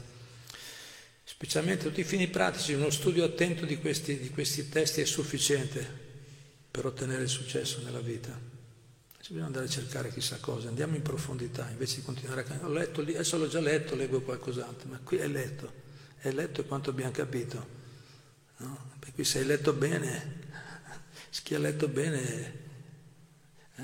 [1.23, 6.00] Specialmente tutti i fini pratici, uno studio attento di questi, di questi testi è sufficiente
[6.71, 8.29] per ottenere successo nella vita.
[9.19, 12.65] Ci bisogna andare a cercare chissà cosa, andiamo in profondità invece di continuare a...
[12.65, 15.71] Ho letto lì, adesso l'ho già letto, leggo qualcos'altro, ma qui è letto,
[16.17, 17.79] è letto quanto abbiamo capito.
[18.57, 18.89] No?
[18.97, 20.39] Per cui se hai letto bene,
[21.43, 22.53] chi ha letto bene,
[23.75, 23.83] eh,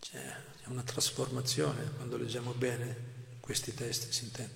[0.00, 0.34] c'è
[0.66, 4.54] una trasformazione quando leggiamo bene questi testi, si intende.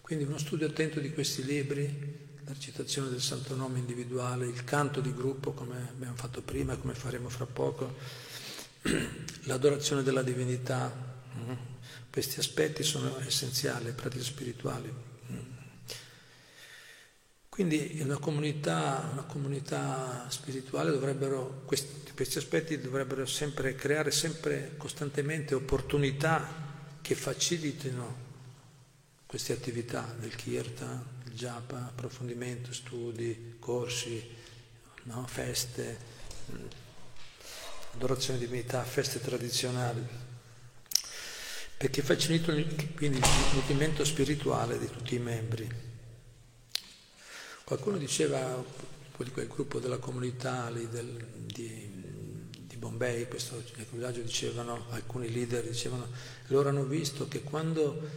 [0.00, 5.02] Quindi uno studio attento di questi libri, la recitazione del santo nome individuale, il canto
[5.02, 7.94] di gruppo come abbiamo fatto prima, come faremo fra poco,
[9.44, 10.90] l'adorazione della divinità,
[11.36, 11.52] mm,
[12.10, 14.90] questi aspetti sono essenziali, pratiche spirituali.
[15.30, 15.36] Mm.
[17.50, 25.54] Quindi una comunità, una comunità spirituale dovrebbero, questi, questi aspetti dovrebbero sempre creare sempre costantemente
[25.54, 26.48] opportunità
[27.02, 28.26] che facilitino
[29.26, 34.20] queste attività del kirtan, japa, approfondimento, studi, corsi,
[35.04, 35.24] no?
[35.28, 35.96] feste,
[37.94, 40.04] adorazione di divinità, feste tradizionali,
[41.76, 42.60] perché facilitano
[42.96, 45.86] quindi il movimento spirituale di tutti i membri.
[47.62, 48.64] Qualcuno diceva,
[49.12, 51.88] quel gruppo della comunità del, di,
[52.78, 56.08] Bombay, questo villaggio dicevano, alcuni leader dicevano,
[56.46, 58.08] loro hanno visto che quando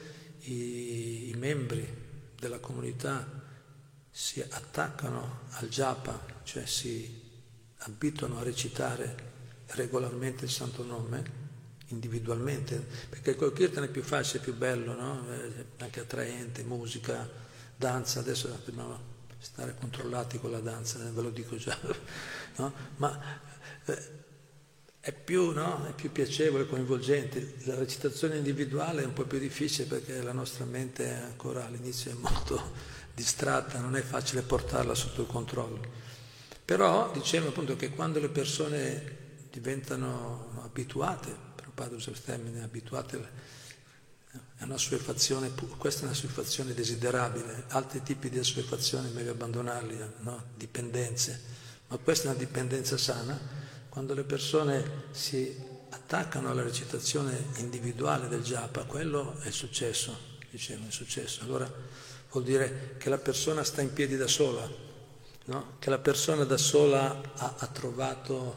[0.41, 2.00] i, i membri
[2.41, 3.23] della comunità
[4.09, 7.21] si attaccano al japa, cioè si
[7.77, 9.29] abituano a recitare
[9.67, 11.39] regolarmente il santo nome,
[11.89, 15.23] individualmente, perché col kirtan è più facile, più bello, no?
[15.77, 17.29] anche attraente, musica,
[17.75, 21.77] danza, adesso dobbiamo stare controllati con la danza, ve lo dico già,
[22.57, 22.73] no?
[22.95, 23.39] ma
[23.85, 24.20] eh,
[25.03, 25.87] è più, no?
[25.87, 27.55] è più piacevole, coinvolgente.
[27.63, 32.13] La recitazione individuale è un po' più difficile perché la nostra mente ancora all'inizio è
[32.13, 32.71] molto
[33.15, 35.81] distratta, non è facile portarla sotto il controllo.
[36.63, 39.17] Però dicevo appunto che quando le persone
[39.49, 43.49] diventano abituate, Prabhupada usa il termine abituate,
[44.57, 50.43] è una assuefazione, questa è una assuefazione desiderabile, altri tipi di assuefazione meglio abbandonarli, no?
[50.55, 51.41] dipendenze,
[51.87, 53.60] ma questa è una dipendenza sana
[53.91, 55.53] quando le persone si
[55.89, 60.17] attaccano alla recitazione individuale del japa, quello è successo,
[60.49, 61.43] dicevo, è successo.
[61.43, 61.69] Allora
[62.31, 64.65] vuol dire che la persona sta in piedi da sola,
[65.43, 65.75] no?
[65.77, 68.55] che la persona da sola ha, ha trovato,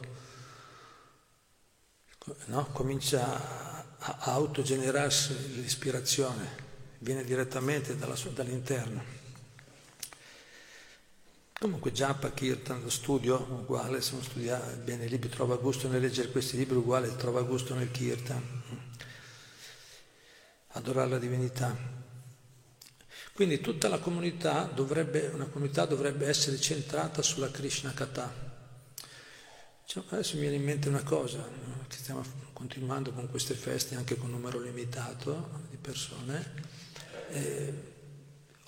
[2.45, 2.67] no?
[2.71, 6.63] comincia a, a autogenerarsi l'ispirazione,
[6.99, 9.24] viene direttamente dalla, dall'interno.
[11.65, 15.99] Comunque Japa, Kirtan, lo studio uguale, se uno studia bene i libri, trova gusto nel
[15.99, 18.39] leggere questi libri, uguale trova gusto nel Kirtan.
[20.73, 21.75] Adorare la divinità.
[23.33, 28.31] Quindi tutta la comunità dovrebbe, una comunità dovrebbe essere centrata sulla Krishna Katha.
[29.85, 31.49] Cioè, adesso mi viene in mente una cosa,
[31.87, 32.23] che stiamo
[32.53, 36.61] continuando con queste feste anche con un numero limitato di persone.
[37.29, 37.94] Eh,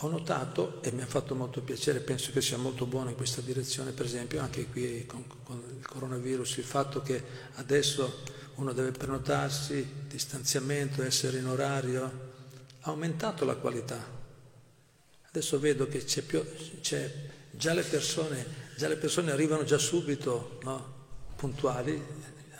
[0.01, 3.41] ho notato, e mi ha fatto molto piacere, penso che sia molto buono in questa
[3.41, 7.23] direzione, per esempio anche qui con, con il coronavirus, il fatto che
[7.55, 8.21] adesso
[8.55, 12.03] uno deve prenotarsi, distanziamento, essere in orario,
[12.81, 14.15] ha aumentato la qualità.
[15.29, 16.43] Adesso vedo che c'è più,
[16.79, 17.11] c'è,
[17.51, 20.95] già, le persone, già le persone arrivano già subito, no?
[21.35, 21.99] puntuali,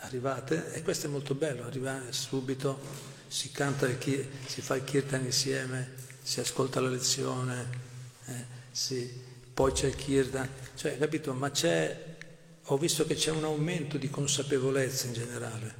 [0.00, 2.78] arrivate, e questo è molto bello, arrivare subito,
[3.28, 7.68] si canta, il, si fa il kirtan insieme, si ascolta la lezione,
[8.26, 9.10] eh, si,
[9.54, 11.32] poi c'è il kirtan, cioè, capito?
[11.32, 12.16] Ma c'è,
[12.64, 15.74] ho visto che c'è un aumento di consapevolezza in generale,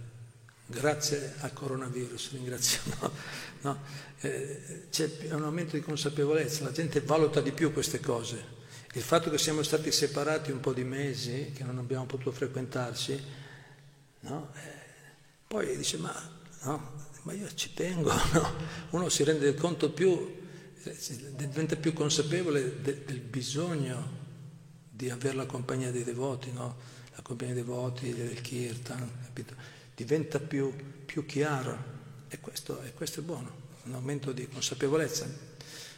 [0.64, 3.10] grazie al coronavirus, ringraziamo,
[3.60, 3.82] no?
[4.20, 8.56] eh, c'è un aumento di consapevolezza, la gente valuta di più queste cose.
[8.94, 13.22] Il fatto che siamo stati separati un po' di mesi, che non abbiamo potuto frequentarci,
[14.20, 14.50] no?
[14.54, 14.72] eh,
[15.46, 16.14] poi dice ma,
[17.20, 18.54] ma io ci tengo, no?
[18.92, 20.36] uno si rende conto più
[21.34, 24.16] diventa più consapevole de, del bisogno
[24.88, 26.76] di avere la compagnia dei devoti, no?
[27.14, 29.54] la compagnia dei devoti, del kirtan, capito?
[29.94, 30.74] diventa più,
[31.04, 31.96] più chiaro
[32.28, 33.50] e questo, e questo, è buono,
[33.84, 35.26] un aumento di consapevolezza.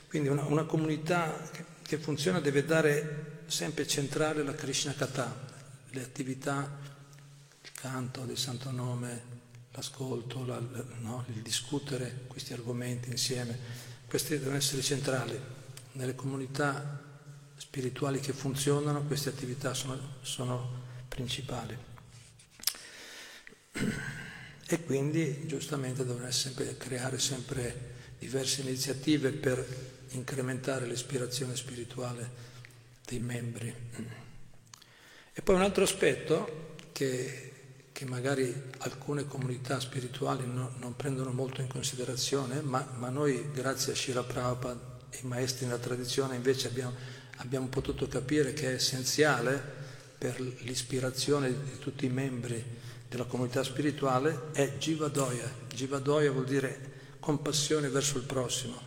[0.08, 5.48] Quindi una, una comunità che, che, funziona deve dare sempre centrale la Krishna Katha,
[5.90, 6.78] le attività,
[7.62, 9.22] il canto del santo nome,
[9.72, 10.60] l'ascolto, la,
[11.00, 11.24] no?
[11.28, 15.40] il discutere questi argomenti insieme questi devono essere centrali.
[15.92, 17.00] Nelle comunità
[17.54, 21.78] spirituali che funzionano queste attività sono, sono principali.
[24.66, 29.64] E quindi giustamente devono sempre, creare sempre diverse iniziative per
[30.08, 32.30] incrementare l'ispirazione spirituale
[33.06, 33.72] dei membri.
[35.32, 37.49] E poi un altro aspetto che
[38.00, 43.92] che magari alcune comunità spirituali no, non prendono molto in considerazione, ma, ma noi grazie
[43.92, 46.94] a Shira Prabhupada e ai maestri nella tradizione invece abbiamo,
[47.36, 49.62] abbiamo potuto capire che è essenziale
[50.16, 52.64] per l'ispirazione di tutti i membri
[53.06, 55.52] della comunità spirituale è Jivadoya.
[55.68, 58.80] Jivadoya vuol dire compassione verso il prossimo,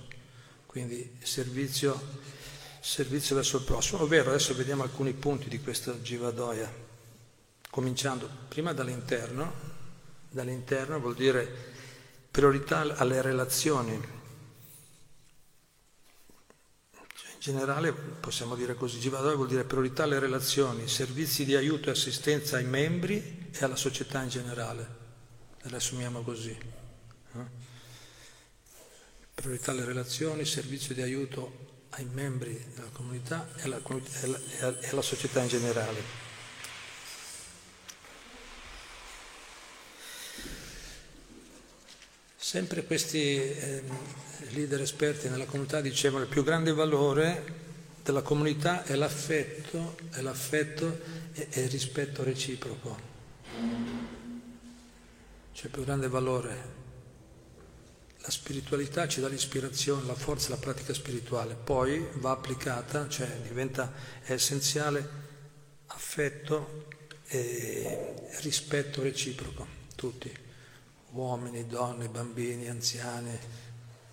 [0.65, 2.01] quindi servizio,
[2.79, 4.01] servizio verso il prossimo.
[4.01, 6.82] Ovvero, adesso vediamo alcuni punti di questo Jivadoya
[7.73, 9.51] cominciando prima dall'interno,
[10.29, 11.51] dall'interno vuol dire
[12.29, 13.99] priorità alle relazioni.
[16.91, 21.89] Cioè, in generale possiamo dire così, Jivadoi vuol dire priorità alle relazioni, servizi di aiuto
[21.89, 24.87] e assistenza ai membri e alla società in generale.
[25.63, 26.55] Le assumiamo così.
[27.31, 27.49] No?
[29.33, 35.41] Priorità alle relazioni, servizio di aiuto ai membri della comunità e alla, e alla società
[35.41, 36.22] in generale.
[42.43, 43.81] Sempre questi eh,
[44.49, 47.43] leader esperti nella comunità dicevano che il più grande valore
[48.03, 50.99] della comunità è l'affetto, è l'affetto
[51.31, 52.99] e, e il rispetto reciproco.
[55.53, 56.73] Cioè il più grande valore.
[58.17, 63.89] La spiritualità ci dà l'ispirazione, la forza, la pratica spirituale, poi va applicata, cioè diventa
[64.25, 65.09] essenziale
[65.87, 66.87] affetto
[67.25, 69.65] e rispetto reciproco,
[69.95, 70.42] tutti
[71.13, 73.37] uomini, donne, bambini, anziani,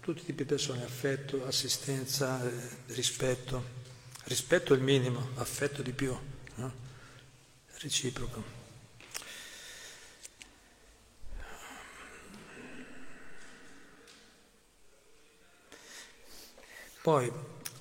[0.01, 2.53] tutti i tipi di persone, affetto, assistenza, eh,
[2.86, 3.78] rispetto.
[4.24, 6.16] Rispetto è il minimo, affetto di più,
[6.57, 6.72] no?
[7.78, 8.59] reciproco.
[17.03, 17.32] Poi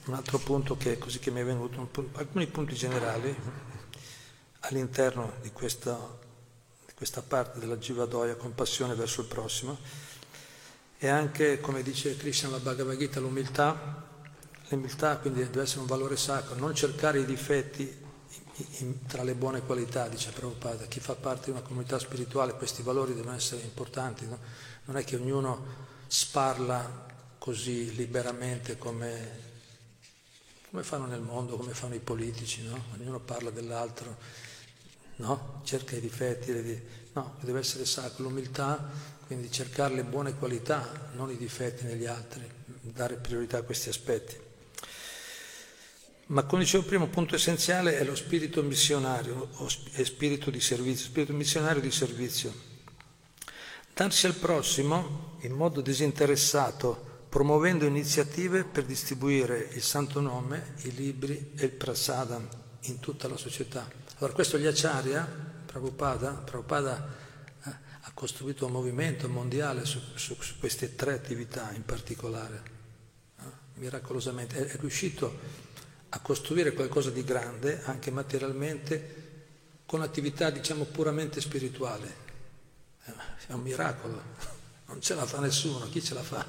[0.06, 3.36] un altro punto che, così che mi è venuto, alcuni punti generali
[4.62, 6.19] all'interno di questa, di
[7.00, 9.78] questa parte della Jivadoya, compassione verso il prossimo,
[10.98, 14.04] e anche, come dice Krishna nella Bhagavad Gita, l'umiltà,
[14.68, 18.08] l'umiltà quindi deve essere un valore sacro, non cercare i difetti
[19.08, 23.14] tra le buone qualità, dice Prabhupada, chi fa parte di una comunità spirituale questi valori
[23.14, 24.38] devono essere importanti, no?
[24.84, 27.06] non è che ognuno sparla
[27.38, 29.40] così liberamente come,
[30.70, 32.78] come, fanno nel mondo, come fanno i politici, no?
[33.00, 34.18] ognuno parla dell'altro,
[35.20, 35.62] no?
[35.64, 36.84] cerca i difetti, le...
[37.14, 38.90] no, deve essere sacro, l'umiltà,
[39.26, 42.50] quindi cercare le buone qualità, non i difetti negli altri,
[42.82, 44.48] dare priorità a questi aspetti.
[46.28, 51.06] Ma come dicevo prima, un punto essenziale è lo spirito missionario, o spirito di servizio,
[51.06, 52.54] spirito missionario di servizio.
[53.94, 61.52] Darsi al prossimo in modo disinteressato, promuovendo iniziative per distribuire il Santo Nome, i libri
[61.56, 62.48] e il prasadam
[62.82, 64.09] in tutta la società.
[64.20, 65.26] Allora questo gli Acharya,
[65.66, 67.08] Prabhupada, Prabhupada
[67.64, 67.70] eh,
[68.02, 72.64] ha costruito un movimento mondiale su, su, su queste tre attività in particolare,
[73.40, 73.44] eh,
[73.76, 74.58] miracolosamente.
[74.58, 75.40] È, è riuscito
[76.10, 79.16] a costruire qualcosa di grande, anche materialmente,
[79.86, 82.14] con attività diciamo puramente spirituali.
[83.06, 83.14] Eh,
[83.48, 84.22] è un miracolo,
[84.88, 86.46] non ce la fa nessuno, chi ce la fa?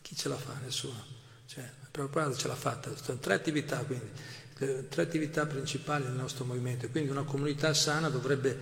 [0.00, 0.52] Chi ce la fa?
[0.62, 1.04] Nessuno.
[1.46, 2.94] Cioè, Prabhupada ce l'ha fatta.
[2.94, 4.08] Sono tre attività, quindi,
[4.54, 6.88] tre attività principali del nostro movimento.
[6.88, 8.58] Quindi una comunità sana dovrebbe,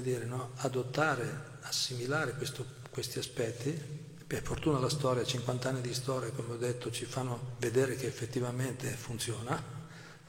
[0.00, 3.98] dire, no, adottare, assimilare questo, questi aspetti.
[4.26, 8.06] Per fortuna la storia, 50 anni di storia, come ho detto, ci fanno vedere che
[8.06, 9.60] effettivamente funziona.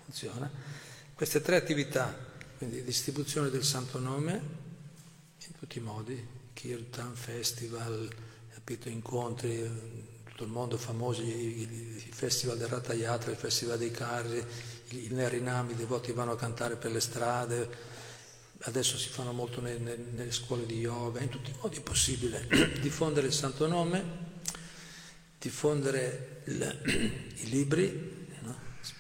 [0.04, 0.50] funziona.
[1.14, 2.14] Queste tre attività,
[2.58, 4.60] quindi distribuzione del Santo Nome,
[5.38, 8.10] in tutti i modi, Kirtan, Festival,
[8.86, 10.11] incontri,
[10.42, 14.44] tutto il mondo famoso, i, i festival del Ratayatra, il festival dei carri,
[14.90, 17.70] i Nerinami, i devoti vanno a cantare per le strade,
[18.62, 22.48] adesso si fanno molto nelle, nelle scuole di yoga, in tutti i modi è possibile
[22.82, 24.04] diffondere il santo nome,
[25.38, 26.82] diffondere il,
[27.42, 28.56] i libri, no?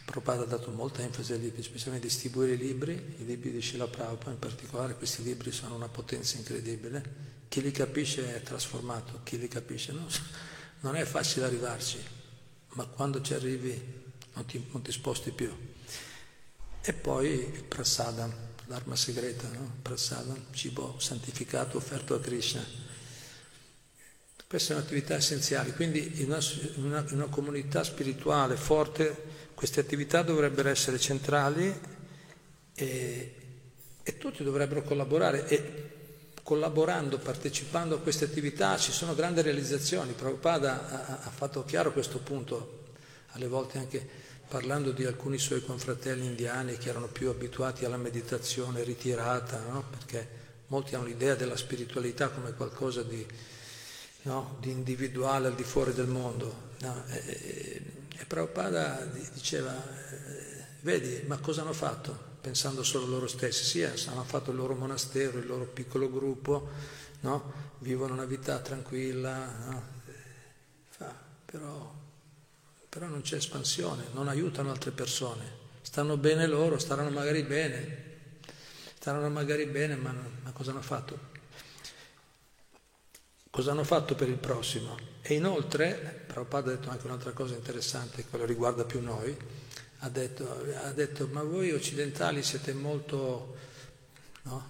[0.06, 3.88] Prabhupada ha dato molta enfasi ai libri, specialmente distribuire i libri, i libri di Srila
[3.88, 9.38] Prabhupada in particolare, questi libri sono una potenza incredibile chi li capisce è trasformato, chi
[9.38, 10.08] li capisce no?
[10.82, 11.98] Non è facile arrivarci,
[12.74, 14.00] ma quando ci arrivi
[14.34, 15.52] non ti, non ti sposti più.
[16.82, 18.34] E poi il prasadam,
[18.66, 19.78] l'arma segreta, no?
[19.82, 22.64] prasadam, cibo santificato offerto a Krishna.
[24.48, 26.40] Queste sono attività essenziali, quindi in una,
[26.76, 31.72] in una, in una comunità spirituale forte queste attività dovrebbero essere centrali
[32.74, 33.36] e,
[34.02, 35.48] e tutti dovrebbero collaborare.
[35.48, 35.91] E
[36.44, 40.14] collaborando, partecipando a queste attività ci sono grandi realizzazioni.
[40.14, 42.80] Prabhupada ha, ha fatto chiaro questo punto,
[43.30, 44.08] alle volte anche
[44.48, 49.86] parlando di alcuni suoi confratelli indiani che erano più abituati alla meditazione ritirata, no?
[49.90, 53.26] perché molti hanno l'idea della spiritualità come qualcosa di,
[54.24, 54.58] no?
[54.60, 56.70] di individuale al di fuori del mondo.
[56.80, 57.04] No?
[57.08, 57.82] E,
[58.18, 62.31] e Prabhupada diceva, eh, vedi, ma cosa hanno fatto?
[62.42, 66.10] Pensando solo a loro stessi, sì, eh, hanno fatto il loro monastero, il loro piccolo
[66.10, 66.70] gruppo,
[67.22, 67.70] no?
[67.80, 69.84] vivono una vita tranquilla, no?
[70.90, 71.16] Fa,
[71.46, 71.94] però,
[72.90, 78.40] però non c'è espansione, non aiutano altre persone, stanno bene loro, staranno magari bene,
[78.98, 81.30] staranno magari bene, ma, ma cosa hanno fatto?
[83.52, 84.98] Cosa hanno fatto per il prossimo?
[85.22, 89.38] E inoltre, Prabhupada ha detto anche un'altra cosa interessante, quello riguarda più noi,
[90.04, 93.56] ha detto, ha detto ma voi occidentali siete molto
[94.44, 94.70] no,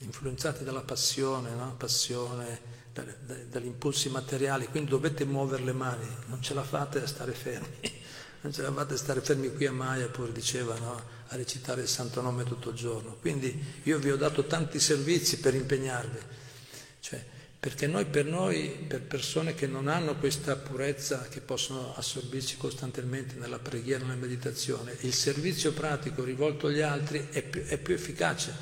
[0.00, 1.74] influenzati dalla passione, no?
[1.76, 7.02] passione da, da, dagli impulsi materiali, quindi dovete muovere le mani, non ce la fate
[7.02, 7.78] a stare fermi,
[8.42, 11.20] non ce la fate a stare fermi qui a Mayapur, diceva, no?
[11.28, 13.16] a recitare il santo nome tutto il giorno.
[13.18, 16.18] Quindi io vi ho dato tanti servizi per impegnarvi.
[17.00, 17.24] Cioè,
[17.62, 23.36] perché noi per noi, per persone che non hanno questa purezza, che possono assorbirci costantemente
[23.36, 28.52] nella preghiera, nella meditazione, il servizio pratico rivolto agli altri è più, è più efficace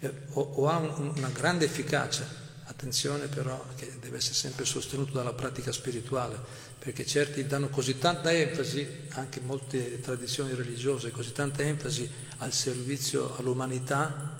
[0.00, 2.28] eh, o, o, ha un, una grande efficacia.
[2.64, 6.38] Attenzione però che deve essere sempre sostenuto dalla pratica spirituale,
[6.78, 13.34] perché certi danno così tanta enfasi, anche molte tradizioni religiose, così tanta enfasi al servizio
[13.38, 14.38] all'umanità,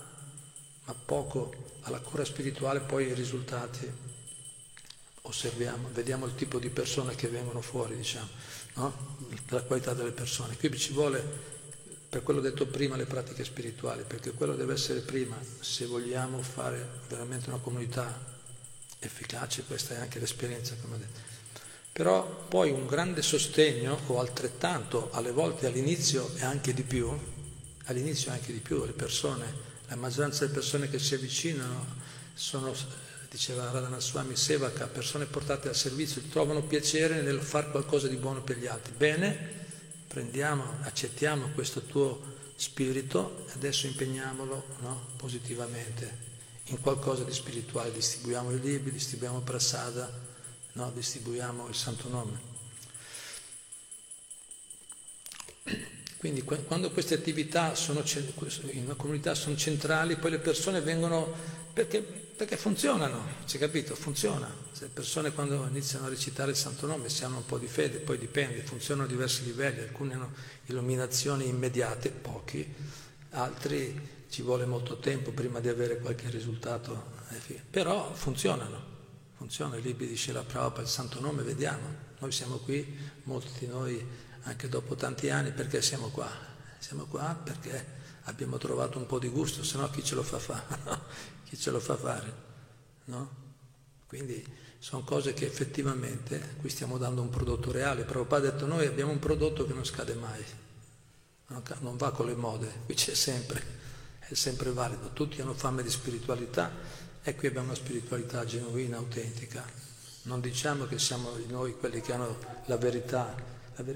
[0.85, 4.02] ma poco alla cura spirituale poi i risultati
[5.23, 8.27] osserviamo, vediamo il tipo di persone che vengono fuori, diciamo,
[8.75, 9.17] no?
[9.49, 10.55] la qualità delle persone.
[10.57, 11.23] Qui ci vuole,
[12.09, 17.01] per quello detto prima, le pratiche spirituali, perché quello deve essere prima, se vogliamo fare
[17.07, 18.31] veramente una comunità
[18.99, 21.31] efficace, questa è anche l'esperienza, come ho detto.
[21.93, 27.09] Però poi un grande sostegno, o altrettanto, alle volte all'inizio e anche di più,
[27.85, 31.85] all'inizio anche di più, le persone, la maggioranza delle persone che si avvicinano
[32.33, 32.73] sono,
[33.33, 38.43] diceva Radhana Swami Sevaka, persone portate al servizio, trovano piacere nel fare qualcosa di buono
[38.43, 38.93] per gli altri.
[38.95, 39.35] Bene,
[40.07, 42.21] prendiamo, accettiamo questo tuo
[42.55, 46.31] spirito e adesso impegniamolo no, positivamente
[46.65, 50.07] in qualcosa di spirituale, distribuiamo i libri, distribuiamo prasada,
[50.73, 50.91] no?
[50.91, 52.52] distribuiamo il santo nome.
[56.23, 58.01] Quindi quando queste attività sono,
[58.71, 61.33] in una comunità sono centrali, poi le persone vengono
[61.73, 63.93] perché, perché funzionano, c'è capito?
[63.93, 64.49] Funziona.
[64.71, 67.67] Se le persone quando iniziano a recitare il santo nome si hanno un po' di
[67.67, 70.31] fede, poi dipende, funzionano a diversi livelli, alcune hanno
[70.67, 72.73] illuminazioni immediate, pochi,
[73.31, 77.03] altri ci vuole molto tempo prima di avere qualche risultato,
[77.47, 78.91] eh, però funzionano
[79.35, 82.11] funziona, i libri di Shila Prabhupada, il santo nome, vediamo.
[82.19, 84.01] Noi siamo qui, molti di noi
[84.43, 86.29] anche dopo tanti anni, perché siamo qua?
[86.79, 90.39] Siamo qua perché abbiamo trovato un po' di gusto, se no chi ce lo fa
[90.39, 90.99] fare?
[91.45, 92.33] chi ce lo fa fare?
[93.05, 93.41] No?
[94.07, 94.45] Quindi
[94.77, 98.03] sono cose che effettivamente qui stiamo dando un prodotto reale.
[98.03, 100.43] Prabhupada ha detto noi abbiamo un prodotto che non scade mai,
[101.79, 103.63] non va con le mode, qui c'è sempre,
[104.19, 105.11] è sempre valido.
[105.13, 106.69] Tutti hanno fame di spiritualità
[107.23, 109.63] e qui abbiamo una spiritualità genuina, autentica.
[110.23, 113.33] Non diciamo che siamo noi quelli che hanno la verità.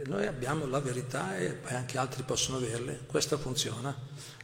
[0.06, 3.02] Noi abbiamo la verità e anche altri possono averle.
[3.06, 3.96] Questa funziona,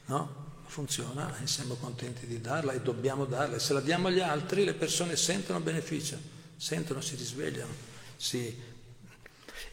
[0.05, 0.41] no?
[0.65, 3.55] Funziona e siamo contenti di darla e dobbiamo darla.
[3.55, 6.17] E se la diamo agli altri le persone sentono beneficio,
[6.55, 7.71] sentono, si risvegliano,
[8.15, 8.71] si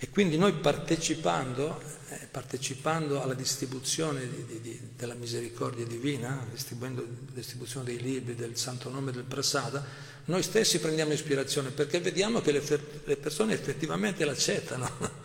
[0.03, 7.07] e quindi noi partecipando, eh, partecipando alla distribuzione di, di, di, della misericordia divina, distribuendo
[7.35, 9.85] distribuzione dei libri, del santo nome del Prasada,
[10.25, 12.63] noi stessi prendiamo ispirazione perché vediamo che le,
[13.05, 15.20] le persone effettivamente l'accettano.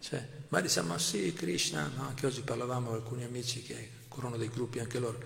[0.00, 2.08] Cioè, ma diciamo, sì, Krishna, no?
[2.08, 5.18] anche oggi parlavamo con alcuni amici che corrono dei gruppi anche loro,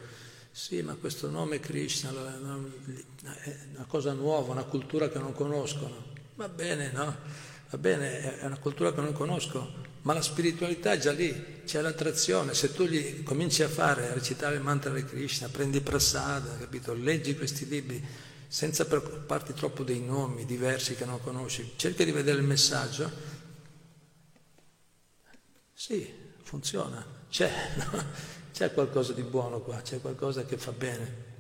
[0.51, 6.13] sì, ma questo nome Krishna è una cosa nuova, una cultura che non conoscono.
[6.37, 7.17] Va bene, no?
[7.71, 9.73] Va bene, è una cultura che non conosco,
[10.03, 12.55] ma la spiritualità è già lì, c'è l'attrazione.
[12.55, 16.95] Se tu gli cominci a fare, a recitare il mantra di Krishna, prendi prasada, capito?
[16.95, 18.01] Leggi questi libri
[18.47, 23.33] senza preoccuparti troppo dei nomi diversi che non conosci, cerca di vedere il messaggio.
[25.75, 26.09] Sì,
[26.43, 28.05] funziona, c'è, no?
[28.53, 31.33] c'è qualcosa di buono qua, c'è qualcosa che fa bene.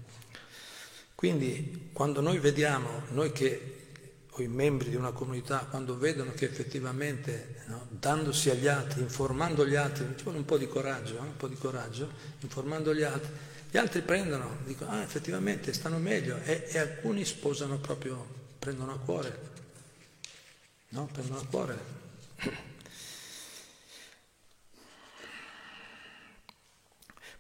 [1.14, 3.82] Quindi quando noi vediamo, noi che
[4.37, 9.64] o i membri di una comunità, quando vedono che effettivamente no, dandosi agli altri, informando
[9.64, 12.11] gli altri, ci vuole un po' di coraggio, eh, un po' di coraggio,
[12.41, 13.30] informando gli altri,
[13.70, 18.26] gli altri prendono, dicono, ah effettivamente stanno meglio e, e alcuni sposano proprio,
[18.59, 19.39] prendono a cuore,
[20.89, 21.09] no?
[21.12, 22.72] Prendono a cuore.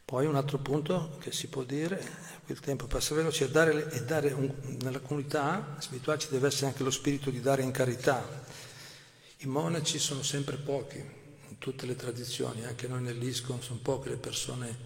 [0.04, 1.98] Poi un altro punto che si può dire
[2.46, 4.52] il tempo passa veloce, e dare, e dare un,
[4.82, 8.44] nella comunità spirituale ci deve essere anche lo spirito di dare in carità.
[9.38, 14.16] I monaci sono sempre pochi, in tutte le tradizioni, anche noi nell'ISCON sono poche le
[14.16, 14.76] persone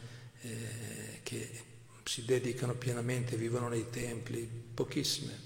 [0.42, 1.64] eh, che
[2.04, 5.36] si dedicano pienamente, vivono nei templi, pochissime,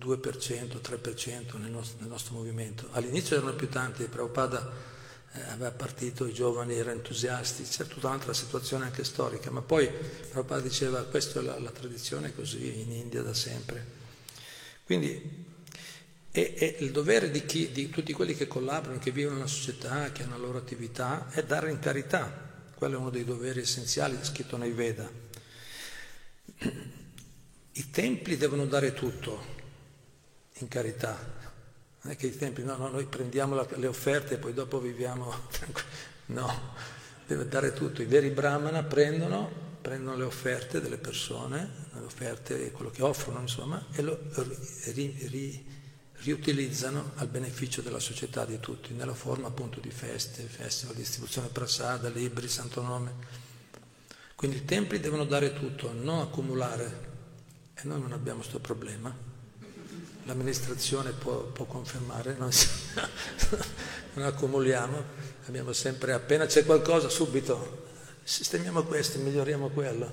[0.00, 2.88] 2%, 3% nel nostro, nel nostro movimento.
[2.90, 4.93] All'inizio erano più tanti, Prabhupada
[5.36, 9.88] eh, aveva partito, i giovani erano entusiasti, c'è tutta un'altra situazione anche storica, ma poi
[9.88, 13.84] Prabhupada diceva questa è la, la tradizione così in India da sempre.
[14.84, 15.44] Quindi
[16.30, 20.12] è, è il dovere di, chi, di, tutti quelli che collaborano, che vivono nella società,
[20.12, 22.52] che hanno la loro attività, è dare in carità.
[22.74, 25.10] Quello è uno dei doveri essenziali scritto nei Veda.
[27.76, 29.52] I templi devono dare tutto
[30.58, 31.18] in carità,
[32.04, 34.78] non è che i tempi, no, no, noi prendiamo la, le offerte e poi dopo
[34.78, 35.32] viviamo
[36.26, 36.72] No,
[37.26, 38.00] deve dare tutto.
[38.00, 39.50] I veri brahmana prendono,
[39.82, 44.18] prendono le offerte delle persone, le offerte, quello che offrono, insomma, e lo
[44.92, 45.66] ri, ri,
[46.22, 52.08] riutilizzano al beneficio della società di tutti, nella forma appunto di feste, festival, distribuzione prasada,
[52.08, 53.42] libri, santo nome.
[54.34, 57.12] Quindi i templi devono dare tutto, non accumulare.
[57.74, 59.32] E noi non abbiamo questo problema
[60.24, 62.50] l'amministrazione può, può confermare, non,
[64.14, 65.04] non, accumuliamo,
[65.46, 67.82] abbiamo sempre, appena c'è qualcosa, subito
[68.24, 70.10] sistemiamo questo, miglioriamo quello,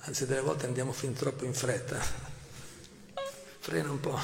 [0.00, 1.98] anzi delle volte andiamo fin troppo in fretta.
[3.58, 4.18] Frena un po'.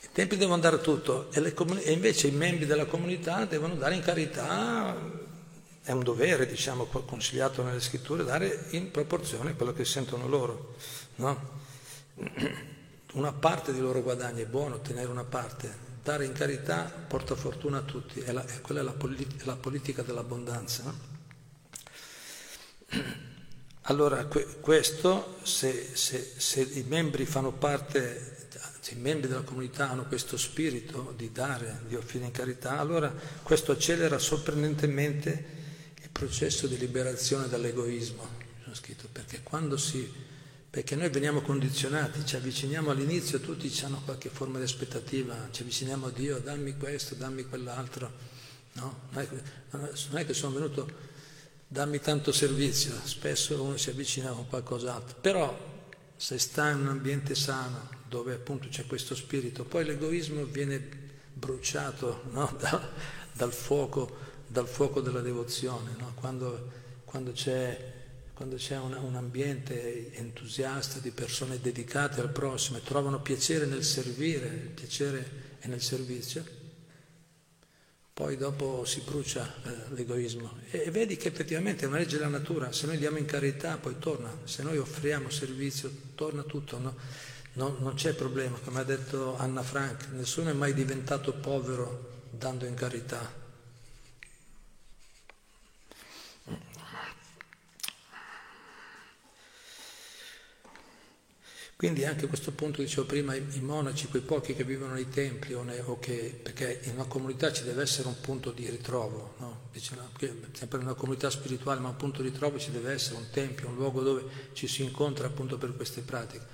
[0.00, 3.94] I templi devono dare tutto e, comuni- e invece i membri della comunità devono dare
[3.94, 4.96] in carità,
[5.82, 10.74] è un dovere, diciamo, consigliato nelle scritture, dare in proporzione a quello che sentono loro.
[11.16, 11.64] No?
[13.12, 15.70] Una parte dei loro guadagni è buono ottenere una parte,
[16.02, 19.56] dare in carità porta fortuna a tutti, è la, è quella è la, polit- la,
[19.56, 20.94] politica dell'abbondanza.
[23.82, 28.48] Allora, que- questo, se, se, se, i membri fanno parte,
[28.80, 33.12] se i membri della comunità hanno questo spirito di dare, di offrire in carità, allora
[33.42, 35.54] questo accelera sorprendentemente
[36.02, 38.26] il processo di liberazione dall'egoismo,
[39.12, 40.25] perché quando si
[40.76, 46.08] perché noi veniamo condizionati, ci avviciniamo all'inizio, tutti hanno qualche forma di aspettativa, ci avviciniamo
[46.08, 48.12] a Dio, dammi questo, dammi quell'altro,
[48.74, 49.08] no?
[49.08, 49.28] Non è,
[49.70, 50.86] non è che sono venuto,
[51.66, 55.58] dammi tanto servizio, spesso uno si avvicina con qualcos'altro, però
[56.14, 60.86] se sta in un ambiente sano, dove appunto c'è questo spirito, poi l'egoismo viene
[61.32, 62.54] bruciato no?
[62.60, 62.86] da,
[63.32, 64.14] dal, fuoco,
[64.46, 66.12] dal, fuoco, della devozione, no?
[66.16, 66.70] quando,
[67.06, 67.94] quando c'è
[68.36, 73.82] quando c'è un, un, ambiente entusiasta di persone dedicate al prossimo e trovano piacere nel
[73.82, 76.44] servire, piacere è nel servizio,
[78.12, 80.58] poi dopo si brucia eh, l'egoismo.
[80.70, 83.78] E, e, vedi che effettivamente è una legge della natura, se noi diamo in carità
[83.78, 86.94] poi torna, se noi offriamo servizio torna tutto, no?
[87.54, 92.66] no, non c'è problema, come ha detto Anna Frank, nessuno è mai diventato povero dando
[92.66, 93.44] in carità.
[101.76, 105.52] Quindi anche questo punto, dicevo prima, i, i monaci, quei pochi che vivono nei templi,
[105.52, 109.34] o ne, o che, perché in una comunità ci deve essere un punto di ritrovo,
[109.38, 109.68] no?
[109.72, 113.68] sempre in una comunità spirituale, ma un punto di ritrovo ci deve essere un tempio,
[113.68, 114.24] un luogo dove
[114.54, 116.46] ci si incontra appunto per queste pratiche.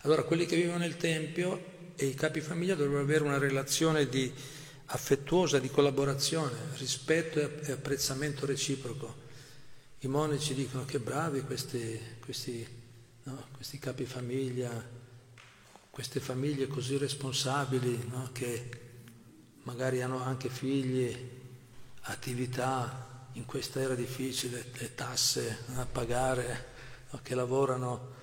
[0.00, 4.32] Allora quelli che vivono nel tempio e i capi famiglia dovrebbero avere una relazione di,
[4.86, 9.26] affettuosa, di collaborazione, rispetto e apprezzamento reciproco.
[10.00, 12.77] I monaci dicono che bravi questi, questi
[13.28, 13.46] no?
[13.54, 14.70] questi capifamiglia,
[15.90, 18.30] queste famiglie così responsabili no?
[18.32, 18.70] che
[19.62, 21.36] magari hanno anche figli,
[22.02, 26.66] attività in questa era difficile, le tasse da pagare,
[27.10, 27.20] no?
[27.22, 28.16] che lavorano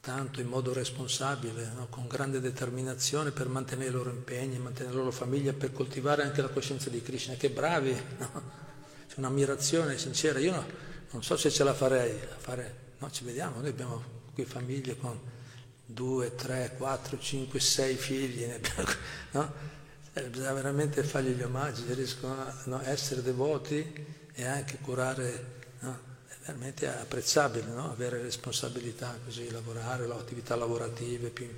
[0.00, 5.12] tanto in modo responsabile, con grande determinazione per mantenere i loro impegni, mantenere la loro
[5.12, 7.34] famiglia, per coltivare anche la coscienza di Krishna.
[7.34, 7.92] Che bravi!
[7.92, 10.38] C'è un'ammirazione sincera.
[10.38, 10.64] Io no,
[11.10, 12.88] non so se ce la farei a fare.
[12.98, 15.18] No, ci vediamo, noi abbiamo qui famiglie con
[15.84, 18.46] due, tre, quattro, cinque, sei figli,
[19.32, 19.78] no?
[20.12, 25.98] Eh, bisogna veramente fargli gli omaggi, riescono a no, essere devoti e anche curare, no?
[26.28, 27.90] è veramente apprezzabile no?
[27.92, 31.28] avere responsabilità così, lavorare, attività lavorative.
[31.28, 31.48] Più?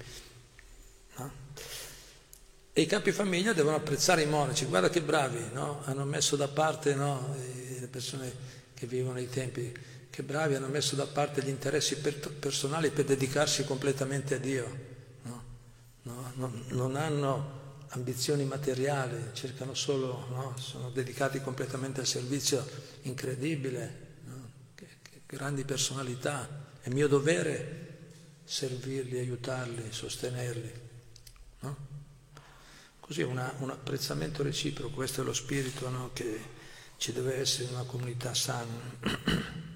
[2.75, 6.95] E i capi famiglia devono apprezzare i monaci, guarda che bravi, hanno messo da parte
[6.95, 8.33] le persone
[8.75, 9.73] che vivono nei tempi
[10.13, 14.79] che bravi hanno messo da parte gli interessi per, personali per dedicarsi completamente a Dio.
[15.23, 15.43] No?
[16.03, 16.33] No?
[16.35, 20.55] Non, non, hanno ambizioni materiali, cercano solo, no?
[20.59, 22.63] sono dedicati completamente al servizio
[23.03, 24.17] incredibile,
[24.75, 26.47] che, che grandi personalità.
[26.83, 28.01] È mio dovere
[28.45, 30.73] servirli, aiutarli, sostenerli.
[33.01, 36.39] Così una, un apprezzamento reciproco, questo è lo spirito che
[36.99, 38.91] ci deve essere in una comunità sana.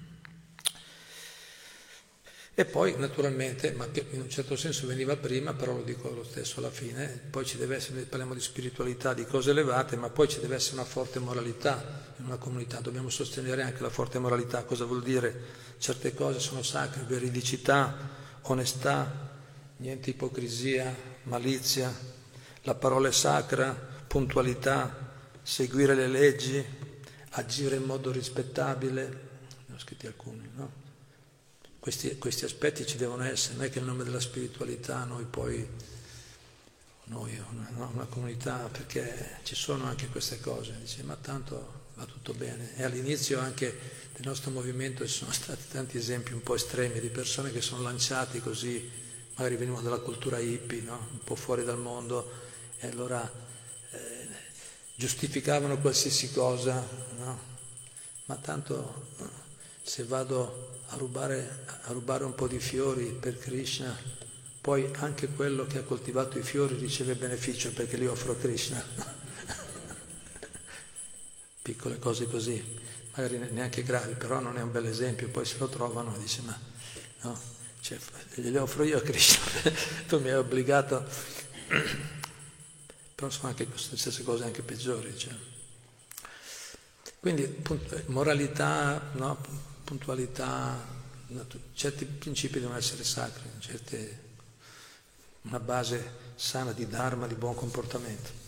[2.59, 6.23] E poi naturalmente, ma che in un certo senso veniva prima, però lo dico lo
[6.23, 10.27] stesso alla fine, poi ci deve essere, parliamo di spiritualità, di cose elevate, ma poi
[10.27, 14.63] ci deve essere una forte moralità in una comunità, dobbiamo sostenere anche la forte moralità,
[14.63, 15.39] cosa vuol dire?
[15.77, 17.95] Certe cose sono sacre, veridicità,
[18.41, 19.29] onestà,
[19.77, 20.91] niente ipocrisia,
[21.25, 21.93] malizia,
[22.63, 23.71] la parola è sacra,
[24.07, 25.11] puntualità,
[25.43, 26.65] seguire le leggi,
[27.29, 29.19] agire in modo rispettabile,
[29.67, 30.46] ne ho scritti alcuni?
[31.87, 35.65] Questi, questi, aspetti ci devono essere, non è che nel nome della spiritualità noi poi,
[37.05, 42.33] noi, una, una, comunità, perché ci sono anche queste cose, dice ma tanto va tutto
[42.33, 42.75] bene.
[42.75, 43.67] E all'inizio anche
[44.11, 47.83] del nostro movimento ci sono stati tanti esempi un po' estremi di persone che sono
[47.83, 48.91] lanciati così,
[49.35, 51.07] magari venivano dalla cultura hippie, no?
[51.13, 52.29] un po' fuori dal mondo,
[52.79, 53.31] e allora
[53.91, 54.27] eh,
[54.93, 56.85] giustificavano qualsiasi cosa,
[57.15, 57.39] no?
[58.25, 59.45] ma tanto
[59.87, 63.97] se vado a rubare, a rubare un po' di fiori per Krishna,
[64.59, 68.83] poi anche quello che ha coltivato i fiori riceve beneficio perché li offro a Krishna.
[71.61, 72.61] Piccole cose così.
[73.15, 76.59] magari neanche gravi, però non è un bel esempio, poi se lo trovano dice ma
[77.21, 77.39] no,
[77.79, 77.97] cioè,
[78.35, 79.71] gliele offro io a Krishna,
[80.05, 81.05] tu mi hai obbligato,
[83.15, 85.17] però sono anche queste stesse cose anche peggiori.
[85.17, 85.33] Cioè.
[87.21, 87.63] Quindi
[88.07, 89.37] moralità, no,
[89.87, 90.77] puntualità,
[91.73, 94.25] certi principi devono essere sacri, certe,
[95.43, 98.45] una base sana di dharma, di buon comportamento.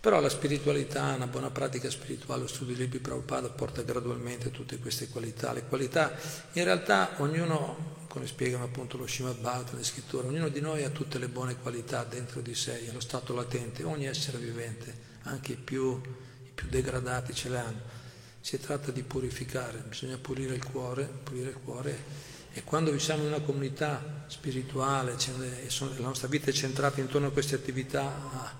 [0.00, 4.78] Però la spiritualità, una buona pratica spirituale, lo studio dei libri Prabhupada porta gradualmente tutte
[4.78, 5.52] queste qualità.
[5.52, 6.16] Le qualità,
[6.52, 10.88] in realtà ognuno, come spiegano appunto lo Srimad Bhagavatam, le scritture, ognuno di noi ha
[10.88, 15.52] tutte le buone qualità dentro di sé, è lo stato latente, ogni essere vivente, anche
[15.52, 18.00] i più, i più degradati ce le hanno.
[18.42, 22.04] Si tratta di purificare, bisogna pulire il cuore, pulire il cuore
[22.52, 27.54] e quando siamo in una comunità spirituale, la nostra vita è centrata intorno a queste
[27.54, 28.54] attività, ah,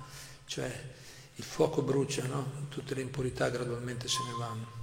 [0.47, 0.91] cioè
[1.35, 2.67] il fuoco brucia, no?
[2.71, 4.81] tutte le impurità gradualmente se ne vanno.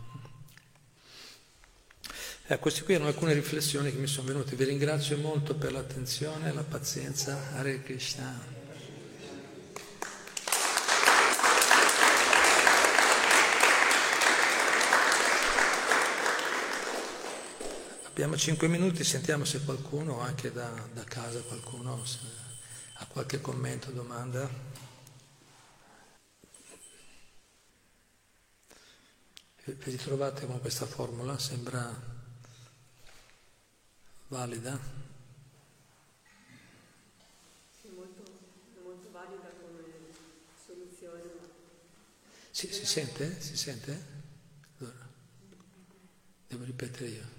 [2.51, 4.55] Eh, queste qui erano alcune riflessioni che mi sono venute.
[4.55, 7.53] Vi ringrazio molto per l'attenzione e la pazienza.
[7.53, 8.58] Hare Krishna.
[18.19, 22.03] Abbiamo cinque minuti, sentiamo se qualcuno, anche da, da casa, qualcuno
[22.95, 24.45] ha qualche commento, domanda.
[29.63, 31.39] Vi ritrovate con questa formula?
[31.39, 31.97] Sembra
[34.27, 34.77] valida?
[37.79, 38.21] Sì, molto,
[38.83, 39.81] molto valida come
[40.65, 41.23] soluzione.
[42.51, 43.39] Sì, si sente?
[43.39, 44.05] Si sente?
[44.79, 45.07] Allora,
[46.47, 47.38] devo ripetere io.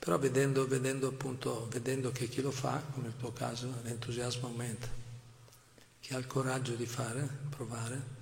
[0.00, 4.88] Però vedendo, vedendo, appunto, vedendo che chi lo fa, come il tuo caso, l'entusiasmo aumenta.
[6.00, 8.18] Chi ha il coraggio di fare, provare.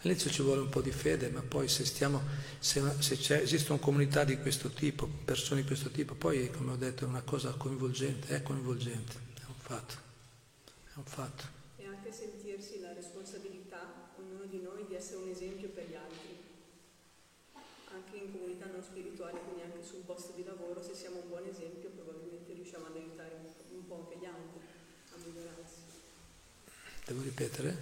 [0.00, 2.22] All'inizio ci vuole un po' di fede, ma poi se, stiamo,
[2.58, 7.04] se, se esistono comunità di questo tipo, persone di questo tipo, poi come ho detto
[7.04, 10.04] è una cosa coinvolgente, è coinvolgente, è un fatto
[10.96, 11.44] un fatto.
[11.76, 16.36] E anche sentirsi la responsabilità, ognuno di noi, di essere un esempio per gli altri.
[18.56, 22.54] Comunità non spirituali, quindi anche sul posto di lavoro, se siamo un buon esempio probabilmente
[22.54, 23.38] riusciamo ad aiutare
[23.72, 24.60] un po' anche gli altri
[25.12, 25.74] a migliorarsi.
[27.04, 27.76] Devo ripetere?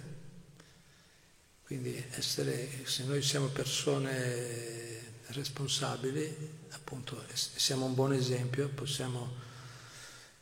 [1.63, 6.35] Quindi essere, se noi siamo persone responsabili,
[6.71, 9.31] appunto, siamo un buon esempio, possiamo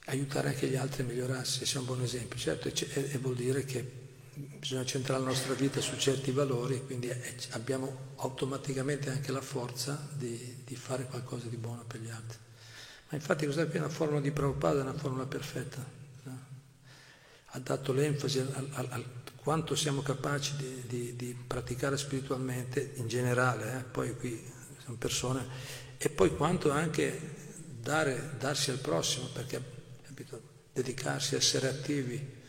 [0.06, 2.40] aiutare anche gli altri a migliorarsi, sia un buon esempio.
[2.40, 4.03] Certo, e, vuol dire che
[4.36, 7.12] bisogna centrare la nostra vita su certi valori, quindi
[7.52, 12.38] abbiamo automaticamente anche la forza di, di fare qualcosa di buono per gli altri.
[13.10, 15.86] Ma infatti questa qui è una formula di Prabhupada, è una formula perfetta.
[16.24, 16.40] No?
[17.46, 19.04] Ha dato l'enfasi a
[19.36, 23.84] quanto siamo capaci di, di, di, praticare spiritualmente in generale, eh?
[23.84, 24.42] poi qui
[24.84, 25.46] sono persone,
[25.98, 27.20] e poi quanto anche
[27.80, 29.62] dare, darsi al prossimo, perché
[30.02, 30.42] capito?
[30.74, 32.42] dedicarsi essere attivi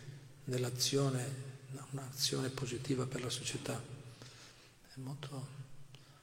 [0.44, 1.52] nell'azione,
[1.94, 3.80] un'azione positiva per la società.
[3.80, 5.46] È molto,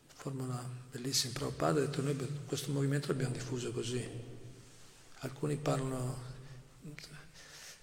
[0.07, 1.33] forma una bellissima.
[1.33, 2.15] Prabhupada ha detto noi
[2.45, 4.05] questo movimento l'abbiamo diffuso così.
[5.19, 6.29] Alcuni parlano,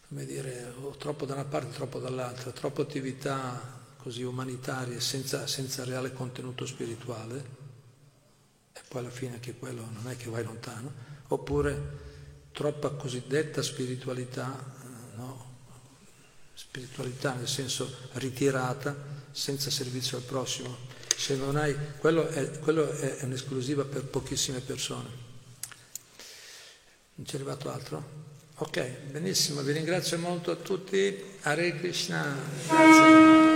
[0.07, 5.85] come dire, o troppo da una parte, troppo dall'altra, troppo attività così umanitarie senza, senza
[5.85, 7.57] reale contenuto spirituale,
[8.73, 10.93] e poi alla fine anche quello non è che vai lontano,
[11.29, 12.07] oppure
[12.53, 14.77] troppa cosiddetta spiritualità,
[15.17, 15.48] no?
[16.69, 18.95] Spiritualità nel senso ritirata,
[19.31, 20.77] senza servizio al prossimo.
[21.17, 25.09] Se non hai, quello è, quello è un'esclusiva per pochissime persone.
[27.15, 28.27] Non c'è arrivato altro?
[28.57, 31.25] Ok, benissimo, vi ringrazio molto a tutti.
[31.43, 32.37] Hare Krishna.
[32.67, 33.48] Grazie.